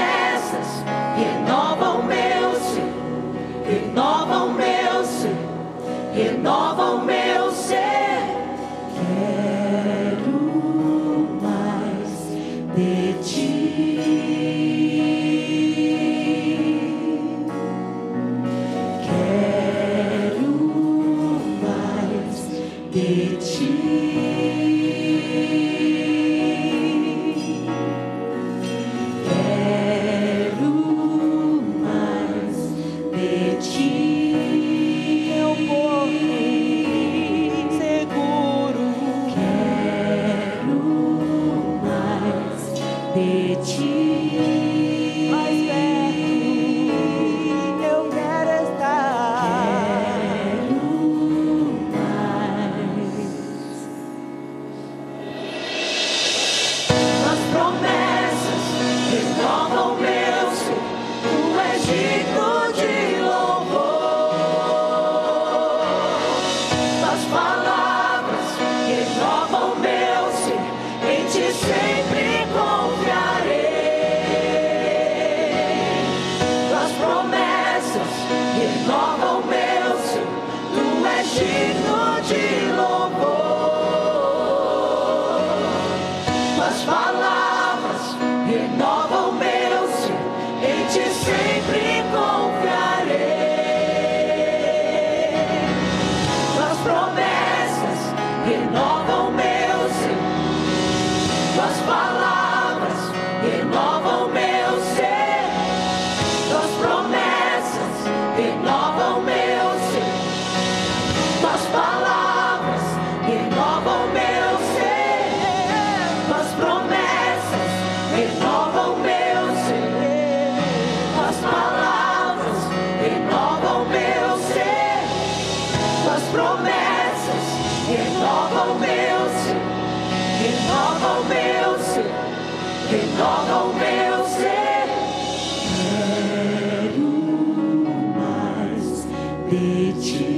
ti. 140.00 140.33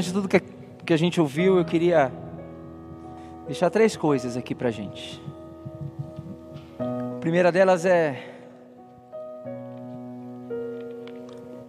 Diante 0.00 0.08
de 0.08 0.14
tudo 0.14 0.28
que, 0.28 0.40
que 0.86 0.94
a 0.94 0.96
gente 0.96 1.20
ouviu, 1.20 1.58
eu 1.58 1.64
queria 1.64 2.10
deixar 3.46 3.68
três 3.68 3.98
coisas 3.98 4.34
aqui 4.34 4.54
para 4.54 4.68
a 4.68 4.70
gente. 4.70 5.22
A 6.78 7.20
primeira 7.20 7.52
delas 7.52 7.84
é: 7.84 8.18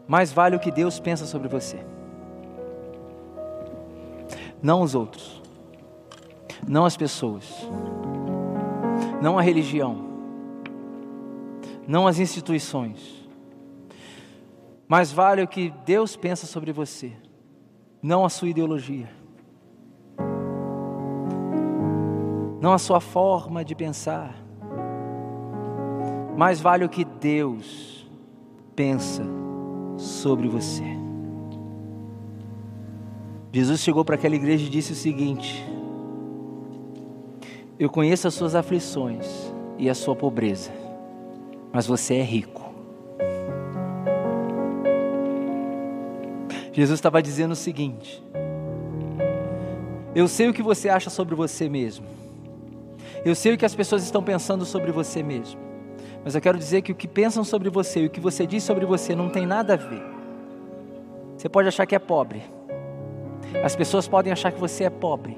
mais 0.07 0.31
vale 0.31 0.55
o 0.55 0.59
que 0.61 0.71
Deus 0.71 0.97
pensa 0.97 1.25
sobre 1.25 1.49
você, 1.49 1.83
não 4.63 4.81
os 4.81 4.95
outros, 4.95 5.41
não 6.65 6.85
as 6.85 6.95
pessoas, 6.95 7.67
não 9.21 9.37
a 9.37 9.41
religião, 9.41 10.07
não 11.85 12.07
as 12.07 12.17
instituições. 12.17 13.27
Mais 14.87 15.11
vale 15.11 15.41
o 15.41 15.47
que 15.49 15.73
Deus 15.85 16.15
pensa 16.15 16.47
sobre 16.47 16.71
você 16.71 17.11
não 18.01 18.25
a 18.25 18.29
sua 18.29 18.49
ideologia, 18.49 19.09
não 22.59 22.73
a 22.73 22.77
sua 22.79 22.99
forma 22.99 23.63
de 23.63 23.75
pensar. 23.75 24.35
Mais 26.35 26.59
vale 26.59 26.83
o 26.83 26.89
que 26.89 27.05
Deus 27.05 28.09
pensa 28.75 29.23
sobre 29.97 30.47
você. 30.47 30.83
Jesus 33.51 33.81
chegou 33.81 34.05
para 34.05 34.15
aquela 34.15 34.35
igreja 34.35 34.65
e 34.65 34.69
disse 34.69 34.93
o 34.93 34.95
seguinte: 34.95 35.63
Eu 37.77 37.89
conheço 37.89 38.27
as 38.27 38.33
suas 38.33 38.55
aflições 38.55 39.27
e 39.77 39.89
a 39.89 39.93
sua 39.93 40.15
pobreza, 40.15 40.71
mas 41.71 41.85
você 41.85 42.15
é 42.15 42.23
rico. 42.23 42.70
Jesus 46.71 46.97
estava 46.97 47.21
dizendo 47.21 47.51
o 47.51 47.55
seguinte: 47.55 48.23
Eu 50.15 50.27
sei 50.27 50.49
o 50.49 50.53
que 50.53 50.63
você 50.63 50.89
acha 50.89 51.09
sobre 51.09 51.35
você 51.35 51.67
mesmo. 51.67 52.05
Eu 53.25 53.35
sei 53.35 53.53
o 53.53 53.57
que 53.57 53.65
as 53.65 53.75
pessoas 53.75 54.03
estão 54.03 54.23
pensando 54.23 54.65
sobre 54.65 54.91
você 54.91 55.21
mesmo. 55.21 55.59
Mas 56.23 56.35
eu 56.35 56.41
quero 56.41 56.57
dizer 56.57 56.81
que 56.81 56.91
o 56.91 56.95
que 56.95 57.07
pensam 57.07 57.43
sobre 57.43 57.69
você 57.69 58.01
e 58.01 58.05
o 58.05 58.09
que 58.09 58.19
você 58.19 58.45
diz 58.45 58.63
sobre 58.63 58.85
você 58.85 59.15
não 59.15 59.29
tem 59.29 59.45
nada 59.45 59.73
a 59.73 59.77
ver. 59.77 60.03
Você 61.37 61.49
pode 61.49 61.67
achar 61.67 61.85
que 61.85 61.95
é 61.95 61.99
pobre. 61.99 62.43
As 63.63 63.75
pessoas 63.75 64.07
podem 64.07 64.31
achar 64.31 64.51
que 64.51 64.59
você 64.59 64.85
é 64.85 64.89
pobre. 64.89 65.37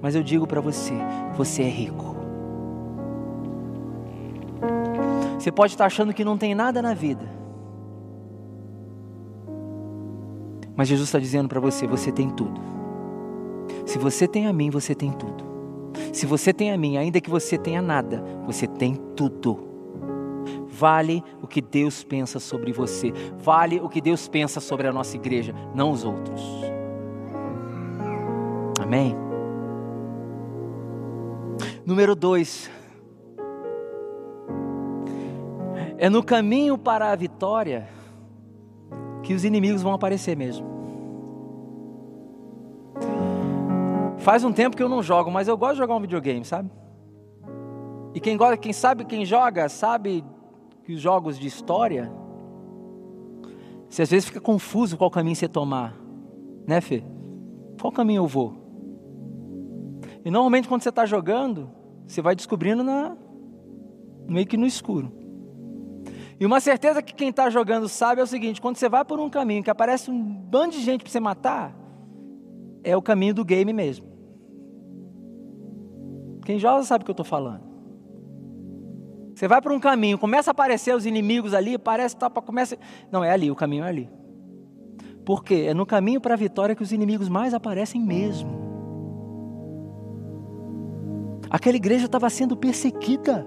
Mas 0.00 0.14
eu 0.14 0.22
digo 0.22 0.46
para 0.46 0.60
você: 0.60 0.94
você 1.36 1.62
é 1.62 1.68
rico. 1.68 2.16
Você 5.38 5.50
pode 5.50 5.72
estar 5.72 5.86
achando 5.86 6.12
que 6.12 6.24
não 6.24 6.38
tem 6.38 6.54
nada 6.54 6.80
na 6.80 6.94
vida. 6.94 7.39
Mas 10.80 10.88
Jesus 10.88 11.08
está 11.08 11.18
dizendo 11.18 11.46
para 11.46 11.60
você: 11.60 11.86
você 11.86 12.10
tem 12.10 12.30
tudo. 12.30 12.58
Se 13.84 13.98
você 13.98 14.26
tem 14.26 14.46
a 14.46 14.52
mim, 14.52 14.70
você 14.70 14.94
tem 14.94 15.12
tudo. 15.12 15.44
Se 16.10 16.24
você 16.24 16.54
tem 16.54 16.72
a 16.72 16.78
mim, 16.78 16.96
ainda 16.96 17.20
que 17.20 17.28
você 17.28 17.58
tenha 17.58 17.82
nada, 17.82 18.24
você 18.46 18.66
tem 18.66 18.94
tudo. 19.14 19.60
Vale 20.68 21.22
o 21.42 21.46
que 21.46 21.60
Deus 21.60 22.02
pensa 22.02 22.40
sobre 22.40 22.72
você. 22.72 23.12
Vale 23.36 23.78
o 23.78 23.90
que 23.90 24.00
Deus 24.00 24.26
pensa 24.26 24.58
sobre 24.58 24.88
a 24.88 24.92
nossa 24.92 25.16
igreja, 25.16 25.54
não 25.74 25.90
os 25.90 26.02
outros. 26.02 26.40
Amém? 28.82 29.14
Número 31.84 32.16
dois. 32.16 32.70
É 35.98 36.08
no 36.08 36.22
caminho 36.22 36.78
para 36.78 37.12
a 37.12 37.16
vitória 37.16 37.99
que 39.30 39.34
os 39.34 39.44
inimigos 39.44 39.80
vão 39.80 39.92
aparecer 39.92 40.36
mesmo. 40.36 40.66
Faz 44.18 44.42
um 44.42 44.52
tempo 44.52 44.76
que 44.76 44.82
eu 44.82 44.88
não 44.88 45.04
jogo, 45.04 45.30
mas 45.30 45.46
eu 45.46 45.56
gosto 45.56 45.74
de 45.74 45.78
jogar 45.78 45.94
um 45.94 46.00
videogame, 46.00 46.44
sabe? 46.44 46.68
E 48.12 48.18
quem 48.18 48.36
gosta, 48.36 48.56
quem 48.56 48.72
sabe 48.72 49.04
quem 49.04 49.24
joga, 49.24 49.68
sabe 49.68 50.24
que 50.82 50.94
os 50.94 51.00
jogos 51.00 51.38
de 51.38 51.46
história, 51.46 52.10
você 53.88 54.02
às 54.02 54.10
vezes 54.10 54.26
fica 54.26 54.40
confuso 54.40 54.96
qual 54.96 55.12
caminho 55.12 55.36
você 55.36 55.46
tomar, 55.46 55.94
né, 56.66 56.80
Fê? 56.80 57.04
Qual 57.80 57.92
caminho 57.92 58.24
eu 58.24 58.26
vou? 58.26 58.56
E 60.24 60.28
normalmente 60.32 60.66
quando 60.66 60.82
você 60.82 60.88
está 60.88 61.06
jogando, 61.06 61.70
você 62.04 62.20
vai 62.20 62.34
descobrindo 62.34 62.82
na, 62.82 63.16
meio 64.26 64.44
que 64.44 64.56
no 64.56 64.66
escuro. 64.66 65.19
E 66.40 66.46
uma 66.46 66.58
certeza 66.58 67.02
que 67.02 67.14
quem 67.14 67.28
está 67.28 67.50
jogando 67.50 67.86
sabe 67.86 68.22
é 68.22 68.24
o 68.24 68.26
seguinte: 68.26 68.62
quando 68.62 68.76
você 68.76 68.88
vai 68.88 69.04
por 69.04 69.20
um 69.20 69.28
caminho 69.28 69.62
que 69.62 69.70
aparece 69.70 70.10
um 70.10 70.18
bando 70.18 70.72
de 70.72 70.80
gente 70.80 71.02
para 71.02 71.12
você 71.12 71.20
matar, 71.20 71.76
é 72.82 72.96
o 72.96 73.02
caminho 73.02 73.34
do 73.34 73.44
game 73.44 73.70
mesmo. 73.74 74.06
Quem 76.46 76.58
joga 76.58 76.82
sabe 76.82 77.02
o 77.02 77.04
que 77.04 77.10
eu 77.10 77.12
estou 77.12 77.26
falando. 77.26 77.68
Você 79.34 79.46
vai 79.46 79.60
para 79.60 79.72
um 79.72 79.78
caminho, 79.78 80.18
começa 80.18 80.50
a 80.50 80.52
aparecer 80.52 80.94
os 80.94 81.04
inimigos 81.04 81.52
ali, 81.52 81.76
parece 81.76 82.16
tá 82.16 82.30
começa. 82.30 82.78
Não, 83.12 83.22
é 83.22 83.30
ali, 83.30 83.50
o 83.50 83.54
caminho 83.54 83.84
é 83.84 83.88
ali. 83.88 84.10
Por 85.26 85.44
quê? 85.44 85.66
É 85.68 85.74
no 85.74 85.84
caminho 85.84 86.22
para 86.22 86.32
a 86.32 86.36
vitória 86.36 86.74
que 86.74 86.82
os 86.82 86.90
inimigos 86.90 87.28
mais 87.28 87.52
aparecem 87.52 88.00
mesmo. 88.00 88.50
Aquela 91.50 91.76
igreja 91.76 92.06
estava 92.06 92.30
sendo 92.30 92.56
perseguida. 92.56 93.46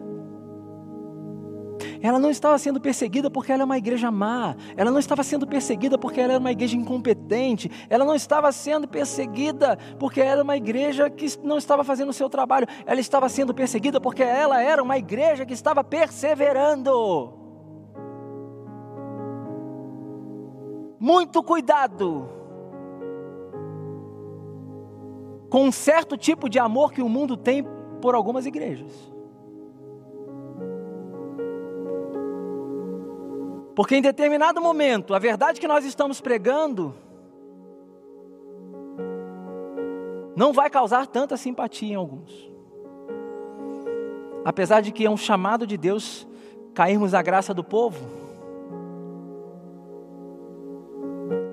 Ela 2.04 2.20
não 2.20 2.30
estava 2.30 2.58
sendo 2.58 2.82
perseguida 2.82 3.32
porque 3.32 3.50
ela 3.50 3.62
é 3.62 3.66
uma 3.66 3.78
igreja 3.78 4.12
má. 4.12 4.58
Ela 4.76 4.92
não 4.92 5.00
estava 5.00 5.24
sendo 5.24 5.48
perseguida 5.48 5.98
porque 5.98 6.20
ela 6.20 6.34
era 6.34 6.40
uma 6.40 6.52
igreja 6.52 6.76
incompetente. 6.76 7.72
Ela 7.90 8.04
não 8.04 8.14
estava 8.14 8.52
sendo 8.52 8.90
perseguida 8.90 9.78
porque 9.98 10.20
era 10.20 10.44
uma 10.44 10.58
igreja 10.58 11.10
que 11.10 11.26
não 11.42 11.58
estava 11.58 11.82
fazendo 11.82 12.10
o 12.10 12.14
seu 12.14 12.30
trabalho. 12.30 12.68
Ela 12.86 13.00
estava 13.00 13.30
sendo 13.30 13.54
perseguida 13.54 14.02
porque 14.02 14.22
ela 14.22 14.62
era 14.62 14.84
uma 14.84 14.98
igreja 14.98 15.46
que 15.46 15.54
estava 15.54 15.82
perseverando. 15.82 17.34
Muito 21.00 21.42
cuidado 21.42 22.30
com 25.50 25.64
um 25.64 25.72
certo 25.72 26.18
tipo 26.18 26.50
de 26.50 26.60
amor 26.60 26.92
que 26.92 27.02
o 27.02 27.08
mundo 27.08 27.38
tem 27.38 27.66
por 28.02 28.14
algumas 28.14 28.46
igrejas. 28.46 29.13
Porque 33.76 33.96
em 33.96 34.02
determinado 34.02 34.62
momento, 34.62 35.16
a 35.16 35.20
verdade 35.20 35.60
que 35.60 35.68
nós 35.68 35.84
estamos 35.84 36.22
pregando 36.22 36.94
não 40.36 40.54
vai 40.54 40.70
causar 40.70 41.08
tanta 41.08 41.38
simpatia 41.38 41.94
em 41.94 41.96
alguns. 41.96 42.52
Apesar 44.46 44.82
de 44.82 44.92
que 44.92 45.06
é 45.06 45.10
um 45.10 45.18
chamado 45.18 45.66
de 45.66 45.78
Deus 45.78 46.28
cairmos 46.74 47.12
na 47.12 47.22
graça 47.22 47.54
do 47.54 47.64
povo. 47.64 48.04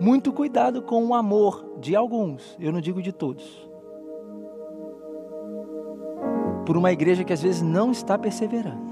Muito 0.01 0.33
cuidado 0.33 0.83
com 0.83 1.07
o 1.07 1.15
amor 1.15 1.77
de 1.79 1.95
alguns, 1.95 2.57
eu 2.59 2.73
não 2.73 2.81
digo 2.81 3.03
de 3.03 3.13
todos. 3.13 3.69
Por 6.65 6.77
uma 6.77 6.91
igreja 6.91 7.23
que 7.23 7.33
às 7.33 7.43
vezes 7.43 7.63
não 7.63 7.91
está 7.91 8.19
perseverando. 8.19 8.91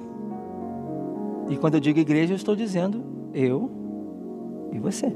E 1.49 1.57
quando 1.57 1.75
eu 1.75 1.81
digo 1.81 1.99
igreja, 1.99 2.35
eu 2.35 2.37
estou 2.37 2.55
dizendo 2.55 3.03
eu 3.33 3.71
e 4.73 4.79
você. 4.79 5.15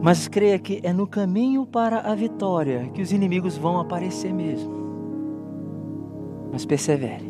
Mas 0.00 0.28
creia 0.28 0.58
que 0.58 0.80
é 0.82 0.92
no 0.92 1.06
caminho 1.06 1.64
para 1.64 2.00
a 2.00 2.14
vitória 2.14 2.90
que 2.92 3.00
os 3.00 3.10
inimigos 3.10 3.56
vão 3.56 3.80
aparecer 3.80 4.32
mesmo. 4.32 4.70
Mas 6.52 6.64
persevere. 6.66 7.24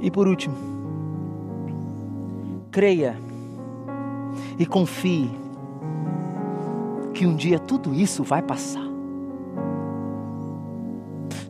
E 0.00 0.10
por 0.10 0.26
último, 0.26 0.54
creia 2.70 3.16
e 4.58 4.64
confie 4.64 5.30
que 7.12 7.26
um 7.26 7.34
dia 7.34 7.58
tudo 7.58 7.94
isso 7.94 8.22
vai 8.22 8.40
passar. 8.40 8.86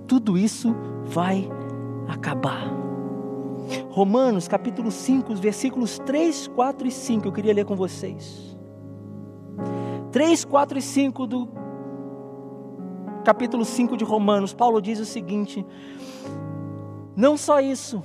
Tudo 0.06 0.38
isso 0.38 0.74
vai 1.04 1.48
acabar. 2.08 2.77
Romanos 3.98 4.46
capítulo 4.46 4.92
5, 4.92 5.34
versículos 5.34 5.98
3, 5.98 6.46
4 6.46 6.86
e 6.86 6.90
5, 6.92 7.26
eu 7.26 7.32
queria 7.32 7.52
ler 7.52 7.64
com 7.64 7.74
vocês. 7.74 8.56
3, 10.12 10.44
4 10.44 10.78
e 10.78 10.82
5 10.82 11.26
do 11.26 11.48
capítulo 13.24 13.64
5 13.64 13.96
de 13.96 14.04
Romanos, 14.04 14.54
Paulo 14.54 14.80
diz 14.80 15.00
o 15.00 15.04
seguinte: 15.04 15.66
Não 17.16 17.36
só 17.36 17.58
isso, 17.58 18.00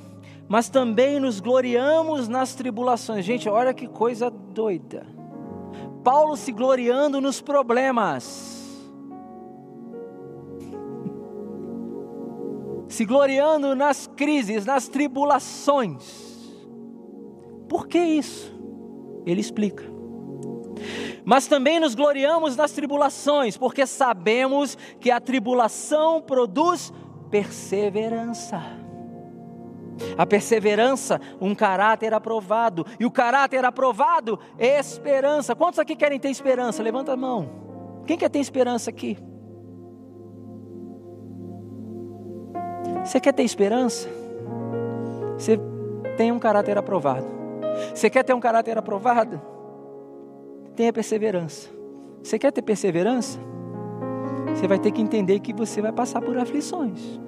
mas 0.48 0.68
também 0.68 1.20
nos 1.20 1.40
gloriamos 1.40 2.28
nas 2.28 2.56
tribulações. 2.56 3.24
Gente, 3.24 3.48
olha 3.48 3.72
que 3.72 3.88
coisa 3.88 4.32
doida. 4.32 5.06
Paulo 6.04 6.36
se 6.36 6.52
gloriando 6.52 7.22
nos 7.22 7.40
problemas. 7.40 8.63
Se 12.94 13.06
gloriando 13.06 13.74
nas 13.74 14.06
crises, 14.06 14.68
nas 14.68 14.88
tribulações. 14.88 16.04
Por 17.68 17.88
que 17.88 17.98
isso? 17.98 18.54
Ele 19.26 19.42
explica. 19.42 19.84
Mas 21.26 21.48
também 21.48 21.80
nos 21.80 21.96
gloriamos 21.96 22.56
nas 22.56 22.72
tribulações, 22.72 23.58
porque 23.58 23.88
sabemos 23.88 24.78
que 25.00 25.10
a 25.10 25.20
tribulação 25.20 26.22
produz 26.22 26.94
perseverança. 27.32 28.62
A 30.16 30.24
perseverança, 30.28 31.20
um 31.42 31.56
caráter 31.56 32.14
aprovado. 32.14 32.86
E 33.00 33.08
o 33.08 33.12
caráter 33.12 33.66
aprovado, 33.66 34.40
esperança. 34.60 35.56
Quantos 35.56 35.80
aqui 35.80 35.96
querem 35.96 36.20
ter 36.20 36.30
esperança? 36.30 36.84
Levanta 36.84 37.14
a 37.14 37.18
mão. 37.18 38.04
Quem 38.06 38.20
quer 38.20 38.30
ter 38.30 38.38
esperança 38.38 38.92
aqui? 38.92 39.18
Você 43.04 43.20
quer 43.20 43.34
ter 43.34 43.44
esperança? 43.44 44.08
Você 45.38 45.60
tem 46.16 46.32
um 46.32 46.40
caráter 46.40 46.78
aprovado. 46.78 47.26
Você 47.94 48.10
quer 48.10 48.24
ter 48.24 48.34
um 48.34 48.40
caráter 48.40 48.78
aprovado? 48.78 49.42
Tenha 50.76 50.94
perseverança. 50.94 51.70
Você 52.22 52.40
quer 52.40 52.52
ter 52.52 52.62
perseverança? 52.62 53.40
Você 54.56 54.68
vai 54.68 54.80
ter 54.80 54.92
que 54.92 55.02
entender 55.02 55.40
que 55.40 55.54
você 55.54 55.82
vai 55.82 55.92
passar 55.92 56.22
por 56.22 56.38
aflições. 56.38 57.20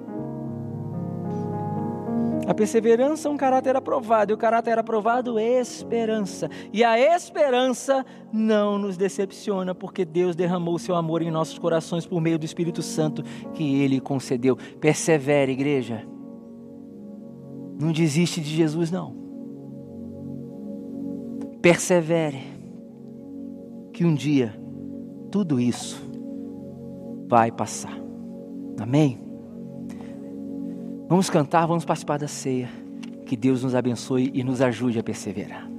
A 2.46 2.54
perseverança 2.54 3.28
é 3.28 3.30
um 3.30 3.36
caráter 3.36 3.74
aprovado, 3.74 4.32
e 4.32 4.34
o 4.34 4.38
caráter 4.38 4.78
aprovado 4.78 5.36
é 5.36 5.60
esperança. 5.60 6.48
E 6.72 6.84
a 6.84 6.98
esperança 6.98 8.06
não 8.32 8.78
nos 8.78 8.96
decepciona, 8.96 9.74
porque 9.74 10.04
Deus 10.04 10.36
derramou 10.36 10.78
seu 10.78 10.94
amor 10.94 11.22
em 11.22 11.30
nossos 11.30 11.58
corações 11.58 12.06
por 12.06 12.20
meio 12.20 12.38
do 12.38 12.44
Espírito 12.44 12.82
Santo 12.82 13.22
que 13.52 13.82
Ele 13.82 14.00
concedeu. 14.00 14.56
Persevere, 14.80 15.52
igreja. 15.52 16.06
Não 17.80 17.90
desiste 17.90 18.40
de 18.40 18.50
Jesus, 18.50 18.92
não. 18.92 19.14
Persevere, 21.60 22.42
que 23.92 24.04
um 24.04 24.14
dia 24.14 24.54
tudo 25.32 25.58
isso 25.60 26.00
vai 27.28 27.50
passar. 27.50 27.98
Amém? 28.78 29.25
Vamos 31.08 31.30
cantar, 31.30 31.66
vamos 31.66 31.84
participar 31.84 32.18
da 32.18 32.26
ceia. 32.26 32.68
Que 33.26 33.36
Deus 33.36 33.62
nos 33.62 33.74
abençoe 33.74 34.30
e 34.34 34.42
nos 34.42 34.60
ajude 34.60 34.98
a 34.98 35.02
perseverar. 35.04 35.75